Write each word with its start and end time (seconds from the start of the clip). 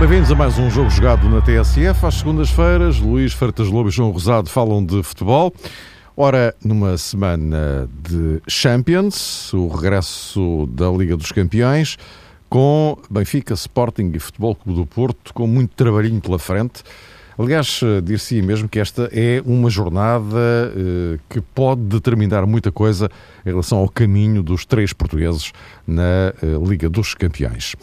Bem-vindos 0.00 0.32
a 0.32 0.34
mais 0.34 0.58
um 0.58 0.68
jogo 0.70 0.90
jogado 0.90 1.28
na 1.28 1.40
TSF. 1.40 2.06
Às 2.06 2.14
segundas-feiras, 2.14 2.98
Luís 2.98 3.32
Freitas 3.32 3.68
Lobo 3.68 3.90
e 3.90 3.92
João 3.92 4.10
Rosado 4.10 4.48
falam 4.48 4.84
de 4.84 5.02
futebol. 5.04 5.52
Ora, 6.16 6.52
numa 6.64 6.98
semana 6.98 7.88
de 8.02 8.42
Champions, 8.48 9.52
o 9.54 9.68
regresso 9.68 10.66
da 10.72 10.90
Liga 10.90 11.16
dos 11.16 11.30
Campeões, 11.30 11.96
com 12.48 12.96
Benfica, 13.10 13.54
Sporting 13.54 14.10
e 14.14 14.18
Futebol 14.18 14.54
Clube 14.54 14.80
do 14.80 14.86
Porto, 14.86 15.34
com 15.34 15.46
muito 15.46 15.74
trabalhinho 15.74 16.20
pela 16.20 16.38
frente. 16.38 16.82
Aliás, 17.38 17.80
dir-se 18.02 18.42
mesmo 18.42 18.68
que 18.68 18.80
esta 18.80 19.08
é 19.12 19.40
uma 19.46 19.70
jornada 19.70 20.36
eh, 20.74 21.20
que 21.28 21.40
pode 21.40 21.82
determinar 21.82 22.44
muita 22.46 22.72
coisa 22.72 23.08
em 23.46 23.50
relação 23.50 23.78
ao 23.78 23.88
caminho 23.88 24.42
dos 24.42 24.64
três 24.64 24.92
portugueses 24.92 25.52
na 25.86 26.34
eh, 26.42 26.58
Liga 26.66 26.88
dos 26.88 27.14
Campeões. 27.14 27.76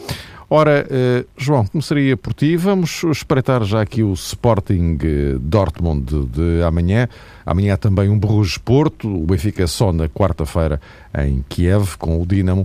Ora, 0.48 0.86
eh, 0.88 1.24
João, 1.36 1.66
começaria 1.66 2.16
por 2.16 2.32
ti. 2.32 2.56
Vamos 2.56 3.02
espreitar 3.02 3.64
já 3.64 3.80
aqui 3.80 4.04
o 4.04 4.12
Sporting 4.12 4.96
eh, 5.02 5.36
Dortmund 5.40 6.04
de, 6.04 6.26
de 6.26 6.62
amanhã. 6.62 7.08
Amanhã 7.44 7.76
também 7.76 8.08
um 8.08 8.18
Bruges 8.18 8.56
Porto. 8.56 9.08
O 9.08 9.26
Benfica 9.26 9.64
é 9.64 9.66
só 9.66 9.92
na 9.92 10.08
quarta-feira 10.08 10.80
em 11.18 11.44
Kiev 11.48 11.96
com 11.98 12.22
o 12.22 12.26
Dinamo. 12.26 12.64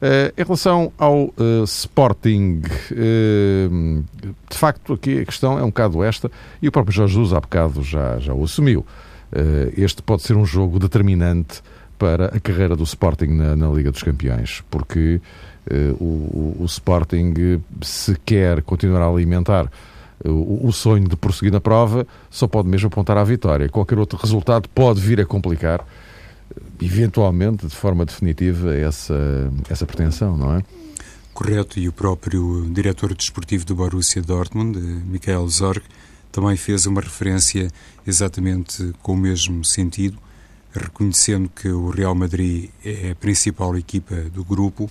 Uh, 0.00 0.30
em 0.40 0.44
relação 0.44 0.92
ao 0.96 1.24
uh, 1.24 1.64
Sporting, 1.64 2.62
uh, 2.92 4.04
de 4.48 4.56
facto, 4.56 4.92
aqui 4.92 5.18
a 5.18 5.24
questão 5.24 5.58
é 5.58 5.62
um 5.62 5.68
bocado 5.68 6.04
esta, 6.04 6.30
e 6.62 6.68
o 6.68 6.72
próprio 6.72 6.94
Jorge 6.94 7.14
Jesus 7.14 7.32
há 7.32 7.40
bocado 7.40 7.82
já, 7.82 8.16
já 8.20 8.32
o 8.32 8.44
assumiu. 8.44 8.86
este 9.76 10.00
pode 10.00 10.22
ser 10.22 10.36
um 10.36 10.46
jogo 10.46 10.78
determinante 10.78 11.60
para 11.98 12.26
a 12.26 12.38
carreira 12.38 12.76
do 12.76 12.84
Sporting 12.84 13.26
na, 13.26 13.56
na 13.56 13.68
Liga 13.68 13.90
dos 13.90 14.02
Campeões, 14.02 14.62
porque 14.70 15.20
o, 16.00 16.54
o, 16.60 16.64
Sporting, 16.64 17.60
se 17.82 18.16
quer 18.24 18.62
continuar 18.62 19.02
a 19.02 19.08
alimentar 19.08 19.68
o, 20.24 20.68
o 20.68 20.72
sonho 20.72 21.08
de 21.08 21.16
prosseguir 21.16 21.52
na 21.52 21.60
prova, 21.60 22.06
só 22.30 22.46
pode 22.46 22.68
mesmo 22.68 22.86
apontar 22.86 23.18
à 23.18 23.24
vitória. 23.24 23.68
Qualquer 23.68 23.98
outro 23.98 24.16
resultado 24.16 24.68
pode 24.68 25.00
vir 25.00 25.20
a 25.20 25.26
complicar 25.26 25.84
eventualmente, 26.80 27.66
de 27.66 27.74
forma 27.74 28.04
definitiva, 28.04 28.74
essa, 28.74 29.52
essa 29.68 29.86
pretensão, 29.86 30.36
não 30.36 30.56
é? 30.56 30.62
Correto, 31.32 31.78
e 31.78 31.88
o 31.88 31.92
próprio 31.92 32.68
diretor 32.72 33.14
desportivo 33.14 33.64
do 33.64 33.74
Borussia 33.74 34.20
Dortmund, 34.20 34.78
Michael 34.78 35.48
Zorg, 35.48 35.82
também 36.32 36.56
fez 36.56 36.86
uma 36.86 37.00
referência 37.00 37.70
exatamente 38.06 38.92
com 39.02 39.14
o 39.14 39.16
mesmo 39.16 39.64
sentido, 39.64 40.18
reconhecendo 40.72 41.48
que 41.48 41.68
o 41.68 41.90
Real 41.90 42.14
Madrid 42.14 42.70
é 42.84 43.12
a 43.12 43.14
principal 43.14 43.76
equipa 43.76 44.14
do 44.34 44.44
grupo 44.44 44.90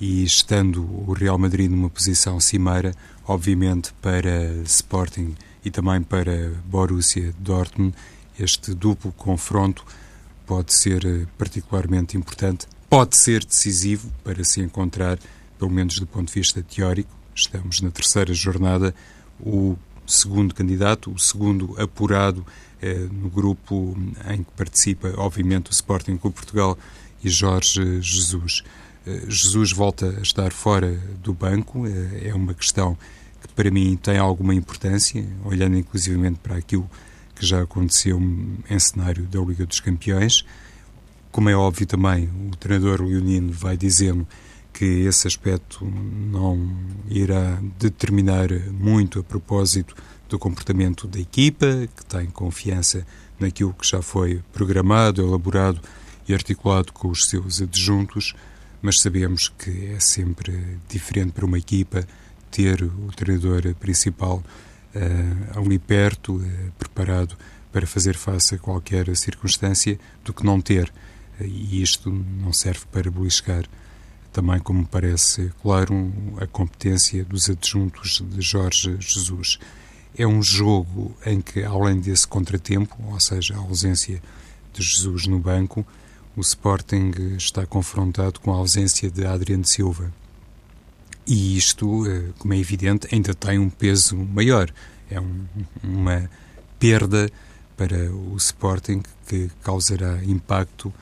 e 0.00 0.24
estando 0.24 0.82
o 0.82 1.12
Real 1.12 1.36
Madrid 1.36 1.70
numa 1.70 1.90
posição 1.90 2.40
cimeira, 2.40 2.94
obviamente 3.26 3.92
para 4.00 4.46
Sporting 4.64 5.34
e 5.64 5.70
também 5.70 6.02
para 6.02 6.52
Borussia 6.64 7.34
Dortmund, 7.38 7.94
este 8.38 8.74
duplo 8.74 9.12
confronto 9.12 9.84
pode 10.50 10.74
ser 10.74 11.06
eh, 11.06 11.26
particularmente 11.38 12.16
importante, 12.16 12.66
pode 12.88 13.16
ser 13.16 13.44
decisivo 13.44 14.10
para 14.24 14.42
se 14.42 14.60
encontrar, 14.60 15.16
pelo 15.56 15.70
menos 15.70 16.00
do 16.00 16.08
ponto 16.08 16.26
de 16.26 16.40
vista 16.40 16.60
teórico. 16.60 17.08
Estamos 17.32 17.80
na 17.80 17.88
terceira 17.92 18.34
jornada, 18.34 18.92
o 19.38 19.76
segundo 20.04 20.52
candidato, 20.52 21.12
o 21.12 21.18
segundo 21.20 21.80
apurado 21.80 22.44
eh, 22.82 23.06
no 23.12 23.30
grupo 23.30 23.96
em 24.28 24.42
que 24.42 24.50
participa, 24.56 25.14
obviamente, 25.18 25.70
o 25.70 25.72
Sporting 25.72 26.16
Clube 26.16 26.34
Portugal 26.34 26.76
e 27.22 27.30
Jorge 27.30 28.02
Jesus. 28.02 28.64
Eh, 29.06 29.26
Jesus 29.28 29.70
volta 29.70 30.16
a 30.18 30.20
estar 30.20 30.52
fora 30.52 30.98
do 31.22 31.32
banco, 31.32 31.86
eh, 31.86 32.30
é 32.30 32.34
uma 32.34 32.54
questão 32.54 32.98
que 33.40 33.46
para 33.54 33.70
mim 33.70 33.96
tem 33.96 34.18
alguma 34.18 34.52
importância, 34.52 35.24
olhando 35.44 35.76
inclusivamente 35.76 36.40
para 36.42 36.56
aquilo 36.56 36.90
que 36.90 37.09
já 37.46 37.62
aconteceu 37.62 38.20
em 38.20 38.78
cenário 38.78 39.24
da 39.24 39.40
Liga 39.40 39.66
dos 39.66 39.80
Campeões. 39.80 40.44
Como 41.30 41.48
é 41.48 41.56
óbvio 41.56 41.86
também, 41.86 42.28
o 42.50 42.56
treinador 42.56 43.02
leonino 43.02 43.52
vai 43.52 43.76
dizendo 43.76 44.26
que 44.72 44.84
esse 44.84 45.26
aspecto 45.26 45.84
não 45.84 46.76
irá 47.08 47.58
determinar 47.78 48.48
muito 48.72 49.20
a 49.20 49.22
propósito 49.22 49.94
do 50.28 50.38
comportamento 50.38 51.06
da 51.06 51.18
equipa, 51.18 51.66
que 51.96 52.06
tem 52.06 52.26
confiança 52.26 53.06
naquilo 53.38 53.74
que 53.74 53.86
já 53.86 54.00
foi 54.00 54.40
programado, 54.52 55.22
elaborado 55.22 55.80
e 56.28 56.34
articulado 56.34 56.92
com 56.92 57.08
os 57.08 57.26
seus 57.26 57.60
adjuntos, 57.60 58.34
mas 58.80 59.00
sabemos 59.00 59.48
que 59.48 59.86
é 59.86 60.00
sempre 60.00 60.78
diferente 60.88 61.32
para 61.32 61.44
uma 61.44 61.58
equipa 61.58 62.06
ter 62.50 62.82
o 62.82 63.10
treinador 63.14 63.74
principal 63.74 64.42
ali 65.56 65.78
perto, 65.78 66.36
uh, 66.36 66.72
preparado 66.78 67.36
para 67.72 67.86
fazer 67.86 68.16
face 68.16 68.54
a 68.54 68.58
qualquer 68.58 69.14
circunstância, 69.16 69.98
do 70.24 70.32
que 70.32 70.44
não 70.44 70.60
ter. 70.60 70.92
Uh, 71.40 71.44
e 71.44 71.82
isto 71.82 72.10
não 72.10 72.52
serve 72.52 72.82
para 72.90 73.10
beliscar. 73.10 73.64
Também, 74.32 74.58
como 74.60 74.86
parece 74.86 75.52
claro, 75.60 76.12
a 76.40 76.46
competência 76.46 77.24
dos 77.24 77.50
adjuntos 77.50 78.22
de 78.30 78.40
Jorge 78.40 78.96
Jesus. 79.00 79.58
É 80.16 80.26
um 80.26 80.42
jogo 80.42 81.16
em 81.24 81.40
que, 81.40 81.62
além 81.64 82.00
desse 82.00 82.26
contratempo, 82.26 82.96
ou 83.10 83.18
seja, 83.18 83.54
a 83.54 83.58
ausência 83.58 84.22
de 84.72 84.82
Jesus 84.82 85.26
no 85.26 85.38
banco, 85.38 85.84
o 86.36 86.40
Sporting 86.40 87.12
está 87.36 87.66
confrontado 87.66 88.38
com 88.40 88.52
a 88.52 88.56
ausência 88.56 89.10
de 89.10 89.26
Adriano 89.26 89.64
Silva. 89.64 90.12
E 91.30 91.56
isto, 91.56 92.10
eh, 92.10 92.32
como 92.40 92.54
é 92.54 92.58
evidente, 92.58 93.06
ainda 93.14 93.32
tem 93.32 93.56
um 93.56 93.70
peso 93.70 94.16
maior. 94.16 94.68
É 95.08 95.20
um, 95.20 95.46
uma 95.80 96.28
perda 96.76 97.30
para 97.76 98.10
o 98.12 98.36
Sporting 98.36 99.00
que 99.28 99.48
causará 99.62 100.24
impacto, 100.24 100.92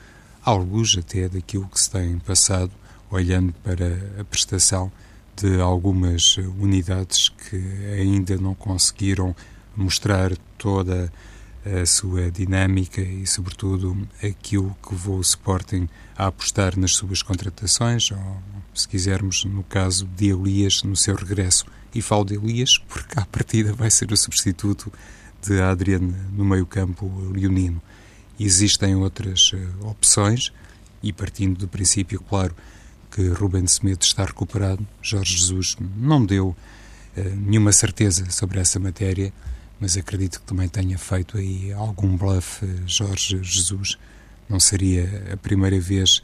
alguns 0.45 0.95
até 0.95 1.27
daquilo 1.27 1.67
que 1.67 1.81
se 1.81 1.89
tem 1.89 2.19
passado, 2.19 2.71
olhando 3.09 3.51
para 3.63 4.21
a 4.21 4.23
prestação 4.23 4.91
de 5.35 5.59
algumas 5.59 6.37
unidades 6.37 7.29
que 7.29 7.57
ainda 7.99 8.37
não 8.37 8.53
conseguiram 8.53 9.35
mostrar 9.75 10.37
toda 10.59 11.11
a 11.65 11.85
sua 11.87 12.29
dinâmica 12.29 13.01
e, 13.01 13.25
sobretudo, 13.25 14.07
aquilo 14.23 14.77
que 14.83 14.93
levou 14.93 15.17
o 15.17 15.21
Sporting 15.21 15.89
a 16.15 16.27
apostar 16.27 16.77
nas 16.77 16.91
suas 16.91 17.23
contratações, 17.23 18.11
se 18.79 18.87
quisermos, 18.87 19.45
no 19.45 19.63
caso 19.63 20.07
de 20.15 20.29
Elias, 20.29 20.83
no 20.83 20.95
seu 20.95 21.15
regresso. 21.15 21.65
E 21.93 22.01
falo 22.01 22.25
de 22.25 22.35
Elias 22.35 22.77
porque, 22.77 23.19
à 23.19 23.25
partida, 23.25 23.73
vai 23.73 23.89
ser 23.89 24.11
o 24.11 24.17
substituto 24.17 24.91
de 25.41 25.61
Adrian 25.61 26.13
no 26.31 26.45
meio-campo 26.45 27.09
leonino. 27.31 27.81
Existem 28.39 28.95
outras 28.95 29.51
uh, 29.53 29.87
opções, 29.87 30.51
e 31.01 31.11
partindo 31.11 31.57
do 31.57 31.67
princípio, 31.67 32.21
claro, 32.21 32.55
que 33.11 33.27
Ruben 33.29 33.65
Semedo 33.67 34.03
está 34.03 34.25
recuperado, 34.25 34.85
Jorge 35.01 35.37
Jesus 35.37 35.77
não 35.97 36.25
deu 36.25 36.49
uh, 36.49 36.55
nenhuma 37.35 37.71
certeza 37.71 38.29
sobre 38.29 38.59
essa 38.59 38.79
matéria 38.79 39.33
mas 39.79 39.95
acredito 39.95 40.39
que 40.41 40.45
também 40.45 40.67
tenha 40.67 40.97
feito 40.97 41.37
aí 41.37 41.71
algum 41.71 42.17
bluff 42.17 42.65
eh, 42.65 42.67
Jorge 42.85 43.39
Jesus. 43.41 43.97
Não 44.49 44.59
seria 44.59 45.29
a 45.31 45.37
primeira 45.37 45.79
vez 45.79 46.21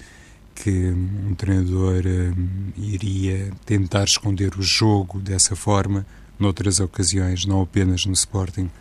que 0.56 0.72
um 0.72 1.36
treinador 1.36 2.04
um, 2.08 2.72
iria 2.78 3.52
tentar 3.66 4.06
esconder 4.06 4.58
o 4.58 4.64
jogo 4.64 5.20
dessa 5.20 5.56
forma. 5.56 6.06
Noutras 6.40 6.80
ocasiões, 6.80 7.46
não 7.46 7.62
apenas 7.62 8.06
no 8.06 8.14
Sporting, 8.14 8.72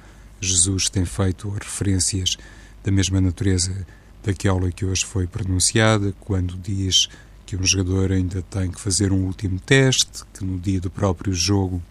Jesus 0.41 0.88
tem 0.88 1.05
feito 1.05 1.49
referências 1.50 2.37
da 2.82 2.91
mesma 2.91 3.21
natureza 3.21 3.87
daquela 4.23 4.71
que 4.71 4.85
hoje 4.85 5.05
foi 5.05 5.26
pronunciada, 5.26 6.15
quando 6.21 6.56
diz 6.56 7.09
que 7.44 7.56
um 7.56 7.65
jogador 7.65 8.12
ainda 8.12 8.41
tem 8.43 8.70
que 8.70 8.81
fazer 8.81 9.12
um 9.12 9.27
último 9.27 9.59
teste, 9.59 10.25
que 10.32 10.44
no 10.44 10.59
dia 10.59 10.81
do 10.81 10.91
próprio 10.91 11.32
jogo 11.32 11.82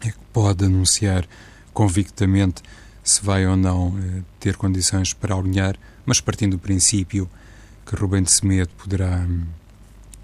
é 0.00 0.10
que 0.10 0.18
pode 0.32 0.64
anunciar 0.64 1.26
convictamente 1.72 2.62
se 3.04 3.22
vai 3.22 3.46
ou 3.46 3.56
não 3.56 3.98
eh, 3.98 4.22
ter 4.38 4.56
condições 4.56 5.12
para 5.12 5.34
alinhar, 5.34 5.76
mas 6.06 6.20
partindo 6.20 6.52
do 6.52 6.58
princípio 6.58 7.28
que 7.86 7.96
Rubem 7.96 8.22
de 8.22 8.30
Semedo 8.30 8.70
poderá 8.76 9.26
hum, 9.28 9.44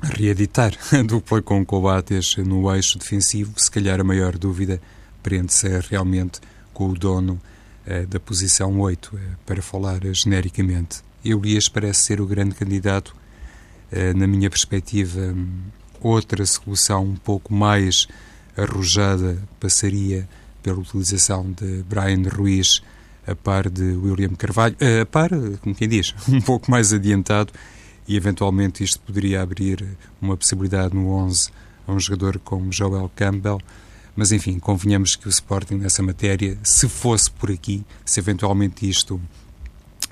reeditar 0.03 0.73
dupla 1.07 1.43
com 1.43 1.65
Cobates 1.65 2.37
no 2.37 2.73
eixo 2.75 2.99
defensivo, 2.99 3.53
se 3.57 3.71
calhar 3.71 4.01
a 4.01 4.05
maior 4.05 4.37
dúvida 4.37 4.81
prende-se 5.23 5.69
realmente 5.91 6.41
com 6.73 6.89
o 6.89 6.95
dono 6.95 7.41
eh, 7.87 8.07
da 8.07 8.21
posição 8.21 8.79
8, 8.81 9.11
eh, 9.17 9.21
para 9.45 9.61
falar 9.61 10.01
genericamente. 10.13 11.03
Elias 11.25 11.69
parece 11.69 12.01
ser 12.01 12.21
o 12.21 12.27
grande 12.27 12.55
candidato, 12.55 13.15
na 14.15 14.27
minha 14.27 14.51
perspectiva, 14.51 15.19
hum, 15.19 15.63
outra 16.01 16.45
solução 16.45 17.05
um 17.05 17.17
pouco 17.17 17.55
mais 17.55 18.07
arrojada 18.57 19.39
passaria 19.59 20.29
pela 20.63 20.79
utilização 20.79 21.51
de 21.53 21.83
Brian 21.85 22.23
Ruiz 22.29 22.83
a 23.29 23.35
par 23.35 23.69
de 23.69 23.83
William 23.83 24.35
Carvalho, 24.35 24.77
a 25.03 25.07
par, 25.07 25.31
como 25.61 25.75
quem 25.75 25.89
diz, 25.89 26.15
um 26.29 26.41
pouco 26.41 26.71
mais 26.71 26.93
adiantado 26.93 27.53
e 28.07 28.17
eventualmente 28.17 28.83
isto 28.83 28.99
poderia 29.01 29.43
abrir 29.43 29.85
uma 30.21 30.37
possibilidade 30.37 30.95
no 30.95 31.11
11 31.11 31.51
a 31.87 31.93
um 31.93 32.01
jogador 32.01 32.39
como 32.39 32.73
Joel 32.73 33.11
Campbell. 33.15 33.61
Mas 34.17 34.33
enfim, 34.33 34.59
convenhamos 34.59 35.15
que 35.15 35.29
o 35.29 35.31
Sporting 35.31 35.75
nessa 35.75 36.03
matéria, 36.03 36.59
se 36.63 36.89
fosse 36.89 37.31
por 37.31 37.51
aqui, 37.51 37.85
se 38.05 38.19
eventualmente 38.19 38.89
isto, 38.89 39.21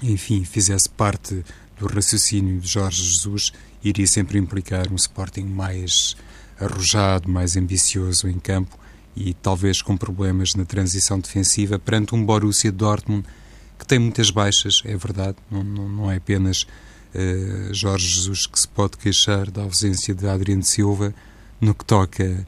enfim, 0.02 0.44
fizesse 0.44 0.88
parte 0.88 1.42
do 1.78 1.86
raciocínio 1.86 2.60
de 2.60 2.68
Jorge 2.68 3.02
Jesus, 3.02 3.52
iria 3.82 4.06
sempre 4.06 4.38
implicar 4.38 4.92
um 4.92 4.94
Sporting 4.94 5.44
mais 5.44 6.16
arrojado, 6.60 7.28
mais 7.28 7.56
ambicioso 7.56 8.28
em 8.28 8.38
campo 8.38 8.78
e 9.16 9.32
talvez 9.32 9.80
com 9.80 9.96
problemas 9.96 10.54
na 10.54 10.64
transição 10.64 11.18
defensiva 11.18 11.78
perante 11.78 12.14
um 12.14 12.22
Borussia 12.22 12.70
Dortmund 12.70 13.26
que 13.78 13.86
tem 13.86 13.98
muitas 13.98 14.30
baixas, 14.30 14.82
é 14.84 14.96
verdade, 14.96 15.36
não, 15.50 15.64
não, 15.64 15.88
não 15.88 16.10
é 16.10 16.16
apenas 16.16 16.66
uh, 17.14 17.74
Jorge 17.74 18.06
Jesus 18.06 18.46
que 18.46 18.58
se 18.58 18.68
pode 18.68 18.96
queixar 18.98 19.50
da 19.50 19.62
ausência 19.62 20.14
de 20.14 20.28
Adriano 20.28 20.62
Silva 20.62 21.14
no 21.60 21.74
que 21.74 21.84
toca 21.84 22.46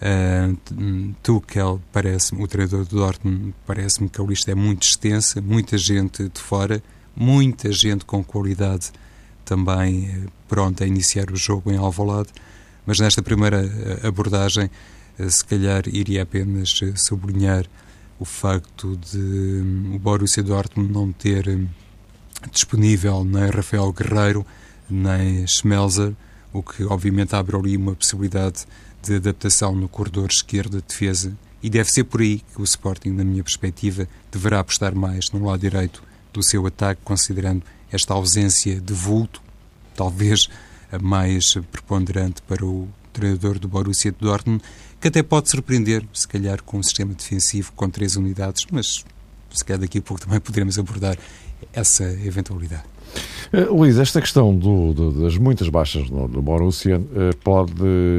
uh, 0.00 1.14
Tuchel, 1.22 1.80
parece-me, 1.92 2.42
o 2.42 2.46
treinador 2.46 2.84
do 2.84 2.96
Dortmund, 2.96 3.54
parece-me 3.66 4.08
que 4.08 4.20
a 4.20 4.24
lista 4.24 4.50
é 4.50 4.54
muito 4.54 4.82
extensa, 4.82 5.40
muita 5.40 5.76
gente 5.78 6.28
de 6.28 6.40
fora, 6.40 6.82
muita 7.16 7.72
gente 7.72 8.04
com 8.04 8.22
qualidade 8.22 8.90
também 9.44 10.08
uh, 10.08 10.32
pronta 10.48 10.84
a 10.84 10.86
iniciar 10.86 11.30
o 11.30 11.36
jogo 11.36 11.70
em 11.70 11.76
Alvalade, 11.76 12.28
mas 12.86 12.98
nesta 12.98 13.22
primeira 13.22 13.70
abordagem 14.02 14.70
se 15.28 15.44
calhar 15.44 15.82
iria 15.88 16.22
apenas 16.22 16.80
sublinhar 16.96 17.66
o 18.18 18.24
facto 18.24 18.96
de 18.96 19.18
um, 19.18 19.94
o 19.94 19.98
Borussia 19.98 20.42
Dortmund 20.42 20.92
não 20.92 21.10
ter 21.10 21.48
um, 21.48 21.66
disponível 22.52 23.24
nem 23.24 23.48
Rafael 23.50 23.92
Guerreiro 23.92 24.46
nem 24.90 25.46
Schmelzer, 25.46 26.14
o 26.52 26.62
que 26.62 26.84
obviamente 26.84 27.34
abre 27.34 27.56
ali 27.56 27.76
uma 27.76 27.94
possibilidade 27.94 28.66
de 29.02 29.16
adaptação 29.16 29.74
no 29.74 29.88
corredor 29.88 30.28
esquerdo 30.30 30.78
de 30.78 30.86
defesa. 30.86 31.32
E 31.62 31.70
deve 31.70 31.90
ser 31.90 32.04
por 32.04 32.20
aí 32.20 32.42
que 32.54 32.60
o 32.60 32.64
Sporting, 32.64 33.10
na 33.10 33.24
minha 33.24 33.44
perspectiva, 33.44 34.08
deverá 34.32 34.60
apostar 34.60 34.94
mais 34.94 35.30
no 35.30 35.46
lado 35.46 35.60
direito 35.60 36.02
do 36.32 36.42
seu 36.42 36.66
ataque, 36.66 37.00
considerando 37.04 37.62
esta 37.92 38.14
ausência 38.14 38.80
de 38.80 38.92
vulto, 38.92 39.42
talvez 39.94 40.48
a 40.90 40.98
mais 40.98 41.54
preponderante 41.70 42.42
para 42.42 42.64
o 42.64 42.88
treinador 43.12 43.58
do 43.58 43.68
Borussia 43.68 44.14
Dortmund, 44.18 44.62
que 45.00 45.08
até 45.08 45.22
pode 45.22 45.48
surpreender, 45.48 46.04
se 46.12 46.28
calhar 46.28 46.62
com 46.62 46.78
um 46.78 46.82
sistema 46.82 47.14
defensivo 47.14 47.72
com 47.72 47.88
três 47.88 48.16
unidades, 48.16 48.66
mas 48.70 49.04
se 49.50 49.64
calhar 49.64 49.80
daqui 49.80 49.98
a 49.98 50.02
pouco 50.02 50.22
também 50.22 50.38
poderemos 50.38 50.78
abordar 50.78 51.16
essa 51.72 52.04
eventualidade. 52.04 52.84
Uh, 53.52 53.74
Luís, 53.74 53.98
esta 53.98 54.20
questão 54.20 54.54
do, 54.56 54.92
do, 54.92 55.22
das 55.22 55.36
muitas 55.36 55.68
baixas 55.68 56.08
no, 56.08 56.28
do 56.28 56.40
Borussia 56.40 56.98
uh, 56.98 57.36
pode 57.42 57.72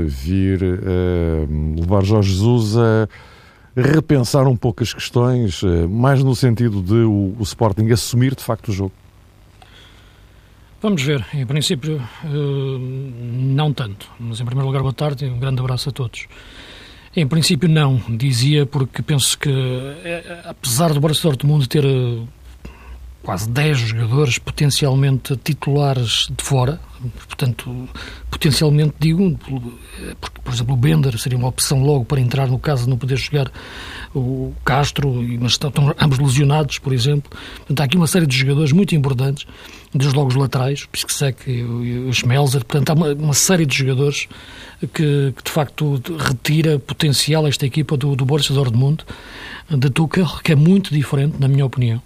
vir 0.08 0.62
uh, 0.62 1.80
levar 1.80 2.04
Jorge 2.04 2.32
Jesus 2.32 2.76
a 2.78 3.08
repensar 3.74 4.48
um 4.48 4.58
pouco 4.58 4.84
as 4.84 4.94
questões, 4.94 5.62
mais 5.90 6.22
no 6.22 6.36
sentido 6.36 6.82
de 6.82 7.06
o, 7.06 7.38
o, 7.40 7.44
Sporting 7.44 7.90
assumir 7.92 8.36
de 8.36 8.44
facto 8.44 8.68
o 8.68 8.74
jogo? 8.74 8.92
Vamos 10.82 11.02
ver. 11.02 11.26
Em 11.34 11.46
princípio, 11.46 12.02
não 12.22 13.72
tanto. 13.72 14.10
Mas, 14.20 14.42
em 14.42 14.46
primeiro 14.46 14.68
lugar, 14.68 14.82
boa 14.82 14.94
tarde 14.94 15.24
e 15.24 15.30
um 15.30 15.40
grande 15.40 15.62
abraço 15.62 15.88
a 15.88 15.92
todos. 15.94 16.28
Em 17.16 17.28
princípio, 17.28 17.68
não. 17.68 18.02
Dizia 18.10 18.66
porque 18.66 19.02
penso 19.02 19.38
que, 19.38 19.50
apesar 20.46 20.94
do 20.94 21.02
Borussia 21.02 21.30
Dortmund 21.30 21.68
ter 21.68 21.84
quase 23.24 23.50
10 23.50 23.78
jogadores 23.78 24.38
potencialmente 24.40 25.36
titulares 25.38 26.28
de 26.36 26.44
fora, 26.44 26.80
portanto, 27.28 27.88
potencialmente 28.30 28.96
digo, 29.00 29.38
porque, 30.20 30.42
por 30.42 30.54
exemplo, 30.54 30.74
o 30.74 30.78
Bender 30.78 31.18
seria 31.18 31.38
uma 31.38 31.48
opção 31.48 31.84
logo 31.84 32.06
para 32.06 32.20
entrar 32.20 32.48
no 32.48 32.58
caso 32.58 32.84
de 32.84 32.90
não 32.90 32.98
poder 32.98 33.18
jogar 33.18 33.52
o 34.14 34.54
Castro, 34.66 35.12
mas 35.40 35.54
estão, 35.54 35.70
estão 35.70 35.96
ambos 36.00 36.20
lesionados, 36.20 36.80
por 36.80 36.94
exemplo. 36.94 37.32
Portanto, 37.58 37.82
há 37.82 37.84
aqui 37.84 37.98
uma 37.98 38.08
série 38.08 38.26
de 38.26 38.36
jogadores 38.36 38.72
muito 38.72 38.96
importantes, 38.96 39.46
desde 39.94 40.16
logo 40.16 40.30
os 40.30 40.36
laterais, 40.36 40.84
o 40.84 40.90
Pisksek 40.90 41.50
e 41.50 41.64
o 41.64 42.14
Schmelzer, 42.14 42.66
portanto, 42.66 42.90
há 42.90 42.94
uma, 42.94 43.14
uma 43.14 43.34
série 43.34 43.66
de 43.66 43.76
jogadores 43.76 44.28
que, 44.80 45.34
que, 45.36 45.44
de 45.44 45.52
facto 45.52 46.02
retira 46.18 46.80
potencial 46.80 47.46
a 47.46 47.50
esta 47.50 47.66
equipa 47.66 47.96
do, 47.96 48.16
do 48.16 48.26
Borussia 48.26 48.56
Dortmund, 48.56 49.06
de 49.70 49.90
Tuchel, 49.90 50.28
que 50.44 50.52
é 50.52 50.56
muito 50.56 50.94
diferente, 50.94 51.38
na 51.40 51.48
minha 51.48 51.66
opinião 51.66 52.02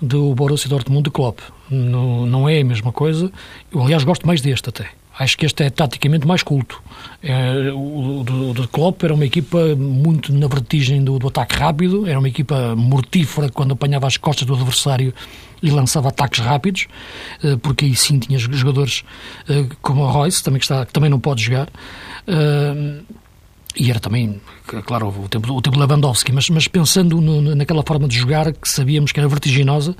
do 0.00 0.34
Borussia 0.34 0.68
Dortmund 0.68 1.04
de 1.04 1.10
Klopp. 1.10 1.40
Não, 1.70 2.26
não 2.26 2.48
é 2.48 2.60
a 2.60 2.64
mesma 2.64 2.92
coisa. 2.92 3.30
Eu, 3.72 3.82
aliás, 3.82 4.04
gosto 4.04 4.26
mais 4.26 4.40
deste 4.40 4.68
até. 4.68 4.88
Acho 5.18 5.36
que 5.36 5.44
este 5.44 5.64
é 5.64 5.70
taticamente 5.70 6.26
mais 6.26 6.44
culto. 6.44 6.80
É, 7.20 7.72
o, 7.74 8.22
do 8.54 8.68
Klopp 8.68 9.02
era 9.02 9.12
uma 9.12 9.24
equipa 9.24 9.74
muito 9.74 10.32
na 10.32 10.46
vertigem 10.46 11.02
do, 11.02 11.18
do, 11.18 11.26
ataque 11.26 11.56
rápido, 11.56 12.06
era 12.06 12.16
uma 12.18 12.28
equipa 12.28 12.76
mortífera 12.76 13.48
quando 13.48 13.72
apanhava 13.72 14.06
as 14.06 14.16
costas 14.16 14.46
do 14.46 14.54
adversário 14.54 15.12
e 15.60 15.70
lançava 15.70 16.10
ataques 16.10 16.38
rápidos, 16.38 16.86
eh, 17.42 17.56
porque 17.60 17.86
aí 17.86 17.96
sim 17.96 18.20
tinha 18.20 18.38
jogadores 18.38 19.02
eh, 19.48 19.66
como 19.82 20.02
o 20.02 20.08
Royce, 20.08 20.40
também 20.40 20.60
que, 20.60 20.64
está, 20.64 20.86
que 20.86 20.92
também 20.92 21.10
não 21.10 21.18
pode 21.18 21.42
jogar. 21.42 21.68
Eh, 23.74 23.82
e 23.82 23.90
era 23.90 24.00
também, 24.00 24.40
claro, 24.84 25.08
o 25.08 25.28
tempo, 25.28 25.52
o 25.52 25.62
tempo 25.62 25.78
Lewandowski, 25.78 26.32
mas, 26.32 26.48
mas 26.50 26.68
pensando 26.68 27.20
no, 27.20 27.54
naquela 27.54 27.82
forma 27.82 28.08
de 28.08 28.16
jogar 28.16 28.52
que 28.52 28.68
sabíamos 28.68 29.12
que 29.12 29.20
era 29.20 29.28
vertiginosa, 29.28 29.96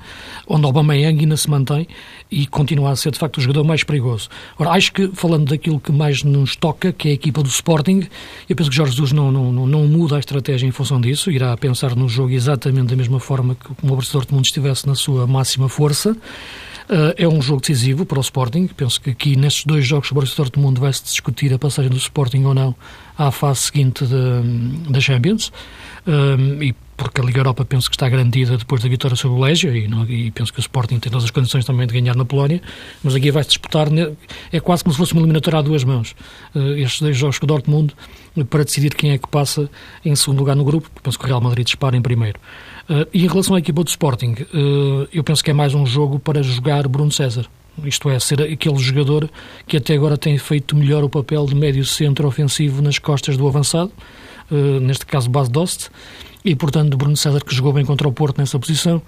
onde 0.47 0.65
Aubameyang 0.65 1.19
ainda 1.19 1.37
se 1.37 1.49
mantém 1.49 1.87
e 2.31 2.45
continua 2.47 2.91
a 2.91 2.95
ser, 2.95 3.11
de 3.11 3.19
facto, 3.19 3.37
o 3.37 3.41
jogador 3.41 3.63
mais 3.63 3.83
perigoso. 3.83 4.29
Ora, 4.57 4.71
acho 4.71 4.91
que, 4.91 5.09
falando 5.13 5.49
daquilo 5.49 5.79
que 5.79 5.91
mais 5.91 6.23
nos 6.23 6.55
toca, 6.55 6.91
que 6.91 7.07
é 7.07 7.11
a 7.11 7.13
equipa 7.13 7.41
do 7.41 7.49
Sporting, 7.49 8.07
eu 8.47 8.55
penso 8.55 8.69
que 8.69 8.75
Jorge 8.75 8.91
Jesus 8.91 9.11
não, 9.11 9.31
não, 9.31 9.65
não 9.65 9.87
muda 9.87 10.17
a 10.17 10.19
estratégia 10.19 10.67
em 10.67 10.71
função 10.71 10.99
disso, 10.99 11.31
irá 11.31 11.55
pensar 11.57 11.95
no 11.95 12.07
jogo 12.07 12.31
exatamente 12.31 12.87
da 12.87 12.95
mesma 12.95 13.19
forma 13.19 13.55
que 13.55 13.71
o 13.71 13.75
Borussia 13.87 14.13
Dortmund 14.13 14.47
estivesse 14.47 14.87
na 14.87 14.95
sua 14.95 15.25
máxima 15.25 15.69
força, 15.69 16.15
Uh, 16.89 17.13
é 17.17 17.27
um 17.27 17.39
jogo 17.39 17.61
decisivo 17.61 18.03
para 18.03 18.17
o 18.17 18.21
Sporting. 18.21 18.65
Penso 18.65 18.99
que 18.99 19.11
aqui, 19.11 19.35
nestes 19.35 19.63
dois 19.63 19.85
jogos, 19.85 20.09
o 20.09 20.13
Borussia 20.15 20.37
Dortmund 20.37 20.79
vai-se 20.79 21.03
discutir 21.03 21.53
a 21.53 21.59
passagem 21.59 21.91
do 21.91 21.97
Sporting 21.97 22.43
ou 22.45 22.55
não 22.55 22.75
à 23.19 23.29
fase 23.29 23.59
seguinte 23.59 24.05
da 24.89 24.99
Champions. 24.99 25.51
Uh, 26.07 26.63
e 26.63 26.73
porque 26.95 27.21
a 27.21 27.23
Liga 27.23 27.39
Europa 27.39 27.63
penso 27.63 27.89
que 27.89 27.95
está 27.95 28.09
garantida 28.09 28.57
depois 28.57 28.81
da 28.81 28.89
vitória 28.89 29.15
sobre 29.15 29.37
o 29.37 29.41
Legia 29.41 29.71
e, 29.71 29.87
não, 29.87 30.05
e, 30.05 30.31
penso 30.31 30.51
que 30.51 30.59
o 30.59 30.61
Sporting 30.61 30.99
tem 30.99 31.11
todas 31.11 31.23
as 31.23 31.31
condições 31.31 31.63
também 31.63 31.87
de 31.87 31.93
ganhar 31.93 32.15
na 32.15 32.25
Polónia, 32.25 32.61
mas 33.03 33.15
aqui 33.15 33.31
vai-se 33.31 33.49
disputar, 33.49 33.87
é 34.51 34.59
quase 34.59 34.83
como 34.83 34.93
se 34.93 34.97
fosse 34.97 35.13
uma 35.13 35.21
eliminatória 35.21 35.59
a 35.59 35.61
duas 35.61 35.83
mãos. 35.83 36.15
Uh, 36.55 36.73
estes 36.77 37.01
dois 37.01 37.15
jogos 37.15 37.37
com 37.37 37.45
o 37.45 37.47
Dortmund 37.47 37.93
para 38.49 38.63
decidir 38.63 38.95
quem 38.95 39.11
é 39.11 39.17
que 39.17 39.27
passa 39.27 39.69
em 40.03 40.15
segundo 40.15 40.39
lugar 40.39 40.55
no 40.55 40.63
grupo, 40.63 40.89
penso 41.01 41.17
que 41.17 41.25
o 41.25 41.27
Real 41.27 41.41
Madrid 41.41 41.65
dispara 41.65 41.95
em 41.95 42.01
primeiro. 42.01 42.39
Uh, 42.89 43.07
e 43.13 43.23
em 43.23 43.27
relação 43.27 43.55
à 43.55 43.59
equipa 43.59 43.83
do 43.83 43.87
Sporting, 43.87 44.35
uh, 44.53 45.07
eu 45.13 45.23
penso 45.23 45.43
que 45.43 45.51
é 45.51 45.53
mais 45.53 45.73
um 45.73 45.85
jogo 45.85 46.19
para 46.19 46.41
jogar 46.41 46.87
Bruno 46.87 47.11
César. 47.11 47.45
Isto 47.85 48.09
é, 48.09 48.19
ser 48.19 48.41
aquele 48.41 48.77
jogador 48.77 49.29
que 49.67 49.77
até 49.77 49.93
agora 49.93 50.17
tem 50.17 50.37
feito 50.37 50.75
melhor 50.75 51.03
o 51.03 51.09
papel 51.09 51.45
de 51.45 51.55
médio 51.55 51.85
centro 51.85 52.27
ofensivo 52.27 52.81
nas 52.81 52.99
costas 52.99 53.37
do 53.37 53.47
avançado, 53.47 53.91
uh, 54.51 54.79
neste 54.79 55.05
caso 55.05 55.29
Bas 55.29 55.49
Dost, 55.49 55.89
e 56.43 56.55
portanto 56.55 56.95
Bruno 56.95 57.17
César 57.17 57.41
que 57.43 57.53
jogou 57.53 57.73
bem 57.73 57.85
contra 57.85 58.07
o 58.07 58.11
Porto 58.11 58.37
nessa 58.37 58.57
posição, 58.57 59.01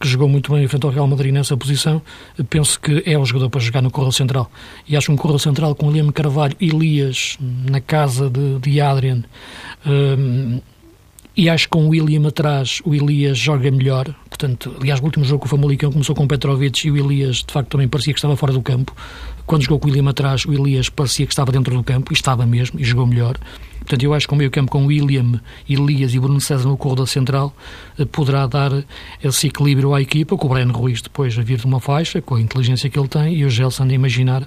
que 0.00 0.08
jogou 0.08 0.28
muito 0.28 0.52
bem 0.52 0.66
frente 0.66 0.84
ao 0.84 0.90
Real 0.90 1.06
Madrid 1.06 1.32
nessa 1.32 1.56
posição, 1.56 2.00
penso 2.48 2.80
que 2.80 3.02
é 3.04 3.18
o 3.18 3.24
jogador 3.24 3.50
para 3.50 3.60
jogar 3.60 3.82
no 3.82 3.90
corredor 3.90 4.14
central. 4.14 4.50
E 4.86 4.96
acho 4.96 5.12
um 5.12 5.16
corredor 5.16 5.40
central 5.40 5.74
com 5.74 5.90
Liam 5.90 6.10
Carvalho 6.10 6.56
e 6.60 6.68
Elias 6.68 7.36
na 7.40 7.80
casa 7.80 8.30
de, 8.30 8.58
de 8.58 8.80
Adrian 8.80 9.22
e 11.38 11.48
acho 11.48 11.66
que 11.66 11.70
com 11.70 11.86
o 11.86 11.90
William 11.90 12.26
atrás, 12.26 12.82
o 12.84 12.92
Elias 12.92 13.38
joga 13.38 13.70
melhor. 13.70 14.12
Portanto, 14.28 14.74
aliás, 14.80 14.98
o 14.98 15.04
último 15.04 15.24
jogo 15.24 15.42
com 15.42 15.46
o 15.46 15.48
Famalicão 15.48 15.92
começou 15.92 16.12
com 16.12 16.24
o 16.24 16.28
Petrovic 16.28 16.88
e 16.88 16.90
o 16.90 16.96
Elias, 16.96 17.36
de 17.36 17.52
facto, 17.52 17.70
também 17.70 17.86
parecia 17.86 18.12
que 18.12 18.18
estava 18.18 18.34
fora 18.34 18.52
do 18.52 18.60
campo. 18.60 18.92
Quando 19.48 19.62
jogou 19.62 19.78
com 19.78 19.88
o 19.88 19.90
William 19.90 20.10
atrás, 20.10 20.44
o 20.44 20.52
Elias 20.52 20.90
parecia 20.90 21.24
que 21.24 21.32
estava 21.32 21.50
dentro 21.50 21.74
do 21.74 21.82
campo, 21.82 22.12
e 22.12 22.14
estava 22.14 22.44
mesmo, 22.44 22.78
e 22.78 22.84
jogou 22.84 23.06
melhor. 23.06 23.38
Portanto, 23.78 24.02
eu 24.02 24.12
acho 24.12 24.28
que 24.28 24.34
o 24.34 24.36
meio 24.36 24.50
campo 24.50 24.70
com 24.70 24.84
William, 24.84 25.40
Elias 25.66 26.12
e 26.12 26.20
Bruno 26.20 26.38
César 26.38 26.68
no 26.68 26.76
corredor 26.76 27.08
central 27.08 27.56
eh, 27.98 28.04
poderá 28.04 28.46
dar 28.46 28.70
esse 29.24 29.46
equilíbrio 29.46 29.94
à 29.94 30.02
equipa, 30.02 30.36
com 30.36 30.46
o 30.46 30.50
Breno 30.50 30.74
Ruiz 30.74 31.00
depois 31.00 31.38
a 31.38 31.40
vir 31.40 31.56
de 31.56 31.64
uma 31.64 31.80
faixa, 31.80 32.20
com 32.20 32.34
a 32.34 32.40
inteligência 32.42 32.90
que 32.90 32.98
ele 32.98 33.08
tem, 33.08 33.36
e 33.36 33.46
o 33.46 33.48
Gelson 33.48 33.84
a 33.84 33.92
imaginar, 33.94 34.46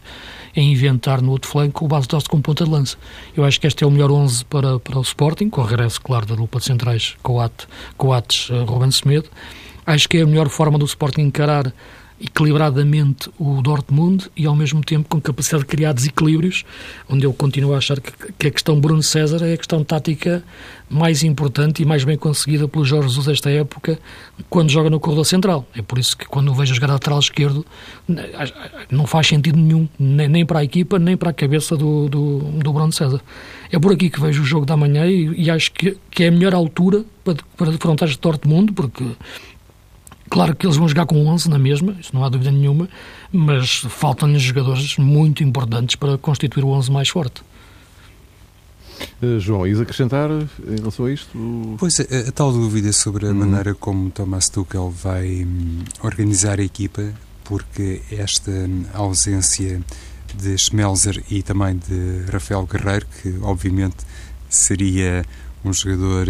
a 0.55 0.59
inventar 0.59 1.19
no 1.19 1.31
outro 1.31 1.49
flanco 1.49 1.83
o 1.83 1.87
base 1.87 2.07
Dost 2.07 2.29
com 2.29 2.39
ponta 2.39 2.63
de 2.63 2.69
lança. 2.69 2.95
Eu 3.35 3.43
acho 3.43 3.59
que 3.59 3.65
este 3.65 3.83
é 3.83 3.87
o 3.87 3.89
melhor 3.89 4.11
11 4.11 4.45
para, 4.45 4.79
para 4.79 4.99
o 4.99 5.01
Sporting, 5.01 5.49
com 5.49 5.61
o 5.61 5.65
regresso, 5.65 5.99
claro, 5.99 6.27
da 6.27 6.35
dupla 6.35 6.59
de 6.59 6.67
centrais, 6.67 7.15
Coates, 7.23 7.67
Coates 7.97 8.51
uh, 8.51 8.65
Ruben 8.65 8.91
Semedo. 8.91 9.29
Acho 9.83 10.07
que 10.07 10.17
é 10.17 10.21
a 10.21 10.27
melhor 10.27 10.47
forma 10.47 10.77
do 10.77 10.85
Sporting 10.85 11.21
encarar 11.21 11.73
equilibradamente 12.21 13.29
o 13.39 13.61
Dortmund 13.61 14.29
e 14.37 14.45
ao 14.45 14.55
mesmo 14.55 14.81
tempo 14.81 15.09
com 15.09 15.19
capacidade 15.19 15.63
de 15.63 15.69
criar 15.69 15.93
desequilíbrios, 15.93 16.63
onde 17.09 17.25
eu 17.25 17.33
continuo 17.33 17.73
a 17.73 17.77
achar 17.77 17.99
que, 17.99 18.11
que 18.37 18.47
a 18.47 18.51
questão 18.51 18.79
Bruno 18.79 19.01
César 19.01 19.43
é 19.45 19.53
a 19.53 19.57
questão 19.57 19.83
tática 19.83 20.43
mais 20.89 21.23
importante 21.23 21.81
e 21.81 21.85
mais 21.85 22.03
bem 22.03 22.17
conseguida 22.17 22.67
pelo 22.67 22.83
Jorge 22.83 23.09
Jesus 23.09 23.27
esta 23.29 23.49
época, 23.49 23.97
quando 24.49 24.69
joga 24.69 24.89
no 24.89 24.99
corredor 24.99 25.25
central. 25.25 25.65
É 25.75 25.81
por 25.81 25.97
isso 25.97 26.17
que 26.17 26.25
quando 26.25 26.51
o 26.51 26.53
vejo 26.53 26.75
jogar 26.75 26.87
lateral 26.87 27.19
esquerdo, 27.19 27.65
não 28.89 29.07
faz 29.07 29.27
sentido 29.27 29.57
nenhum, 29.57 29.87
nem, 29.97 30.45
para 30.45 30.59
a 30.59 30.63
equipa, 30.63 30.99
nem 30.99 31.15
para 31.15 31.29
a 31.29 31.33
cabeça 31.33 31.77
do, 31.77 32.09
do, 32.09 32.39
do 32.39 32.73
Bruno 32.73 32.91
César. 32.91 33.21
É 33.71 33.79
por 33.79 33.93
aqui 33.93 34.09
que 34.09 34.19
vejo 34.19 34.41
o 34.41 34.45
jogo 34.45 34.65
da 34.65 34.75
manhã 34.75 35.07
e, 35.07 35.45
e 35.45 35.49
acho 35.49 35.71
que, 35.71 35.97
que 36.11 36.25
é 36.25 36.27
a 36.27 36.31
melhor 36.31 36.53
altura 36.53 37.05
para, 37.23 37.37
para 37.55 37.71
defrontar 37.71 38.09
este 38.09 38.21
Dortmund, 38.21 38.73
porque 38.73 39.05
Claro 40.31 40.55
que 40.55 40.65
eles 40.65 40.77
vão 40.77 40.87
jogar 40.87 41.05
com 41.05 41.27
11 41.27 41.49
na 41.49 41.59
mesma, 41.59 41.93
isso 41.99 42.11
não 42.13 42.23
há 42.23 42.29
dúvida 42.29 42.49
nenhuma, 42.49 42.87
mas 43.33 43.81
faltam-lhes 43.89 44.41
jogadores 44.41 44.97
muito 44.97 45.43
importantes 45.43 45.97
para 45.97 46.17
constituir 46.17 46.63
o 46.63 46.69
11 46.69 46.89
mais 46.89 47.09
forte. 47.09 47.41
Uh, 49.21 49.37
João, 49.41 49.67
ias 49.67 49.81
acrescentar 49.81 50.29
em 50.31 50.77
relação 50.77 51.05
a 51.05 51.11
isto? 51.11 51.75
Pois, 51.77 51.99
a, 51.99 52.29
a 52.29 52.31
tal 52.31 52.53
dúvida 52.53 52.93
sobre 52.93 53.27
a 53.27 53.31
hum. 53.31 53.33
maneira 53.33 53.75
como 53.75 54.09
Thomas 54.09 54.47
Tuchel 54.47 54.89
vai 54.89 55.43
hum, 55.43 55.79
organizar 56.01 56.61
a 56.61 56.63
equipa, 56.63 57.11
porque 57.43 58.01
esta 58.09 58.51
hum, 58.51 58.85
ausência 58.93 59.81
de 60.33 60.57
Schmelzer 60.57 61.21
e 61.29 61.43
também 61.43 61.75
de 61.75 62.31
Rafael 62.31 62.65
Guerreiro, 62.65 63.05
que 63.21 63.37
obviamente 63.41 63.97
seria 64.49 65.25
um 65.63 65.73
jogador. 65.73 66.27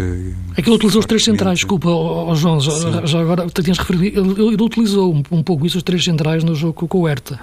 Aquilo 0.56 0.74
eh, 0.74 0.76
utilizou 0.76 1.00
os 1.00 1.06
três 1.06 1.24
centrais, 1.24 1.58
desculpa, 1.58 1.88
oh, 1.88 2.30
oh, 2.30 2.34
João, 2.34 2.60
já, 2.60 3.06
já, 3.06 3.20
agora 3.20 3.46
tinhas 3.48 3.78
referido. 3.78 4.20
Ele, 4.20 4.54
ele 4.54 4.62
utilizou 4.62 5.14
um, 5.14 5.22
um, 5.30 5.42
pouco 5.42 5.66
isso, 5.66 5.78
os 5.78 5.82
três 5.82 6.04
centrais, 6.04 6.44
no 6.44 6.54
jogo 6.54 6.86
com 6.86 7.00
o 7.00 7.08
Herta. 7.08 7.40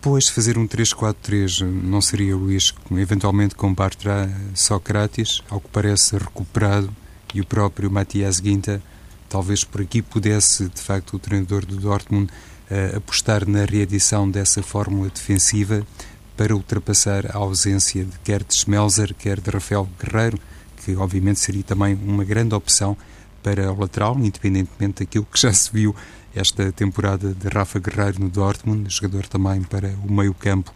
Pois, 0.00 0.28
fazer 0.28 0.56
um 0.56 0.68
3-4-3 0.68 1.62
não 1.62 2.00
seria 2.00 2.36
o 2.36 2.48
risco, 2.48 2.96
eventualmente 2.96 3.54
com 3.54 3.74
Bartra 3.74 4.30
Sócrates, 4.54 5.42
ao 5.50 5.60
que 5.60 5.68
parece 5.68 6.16
recuperado, 6.16 6.90
e 7.34 7.40
o 7.40 7.44
próprio 7.44 7.90
Matias 7.90 8.38
Guinta, 8.38 8.80
talvez 9.28 9.64
por 9.64 9.80
aqui 9.80 10.00
pudesse, 10.00 10.68
de 10.68 10.80
facto, 10.80 11.14
o 11.14 11.18
treinador 11.18 11.66
do 11.66 11.76
Dortmund 11.76 12.30
uh, 12.70 12.96
apostar 12.96 13.48
na 13.48 13.64
reedição 13.64 14.30
dessa 14.30 14.62
fórmula 14.62 15.08
defensiva 15.08 15.84
para 16.36 16.54
ultrapassar 16.54 17.26
a 17.34 17.38
ausência 17.38 18.04
de 18.04 18.18
quer 18.20 18.42
de 18.42 18.54
Schmelzer, 18.54 19.14
quer 19.14 19.40
de 19.40 19.50
Rafael 19.50 19.88
Guerreiro, 20.00 20.38
que 20.86 20.94
obviamente 20.94 21.40
seria 21.40 21.64
também 21.64 21.94
uma 21.94 22.22
grande 22.22 22.54
opção 22.54 22.96
para 23.42 23.72
o 23.72 23.80
lateral, 23.80 24.16
independentemente 24.20 25.02
daquilo 25.02 25.26
que 25.26 25.40
já 25.40 25.52
se 25.52 25.68
viu 25.72 25.94
esta 26.32 26.70
temporada 26.70 27.34
de 27.34 27.48
Rafa 27.48 27.80
Guerreiro 27.80 28.20
no 28.20 28.28
Dortmund, 28.28 28.88
jogador 28.88 29.26
também 29.26 29.62
para 29.62 29.88
o 30.06 30.12
meio-campo. 30.12 30.72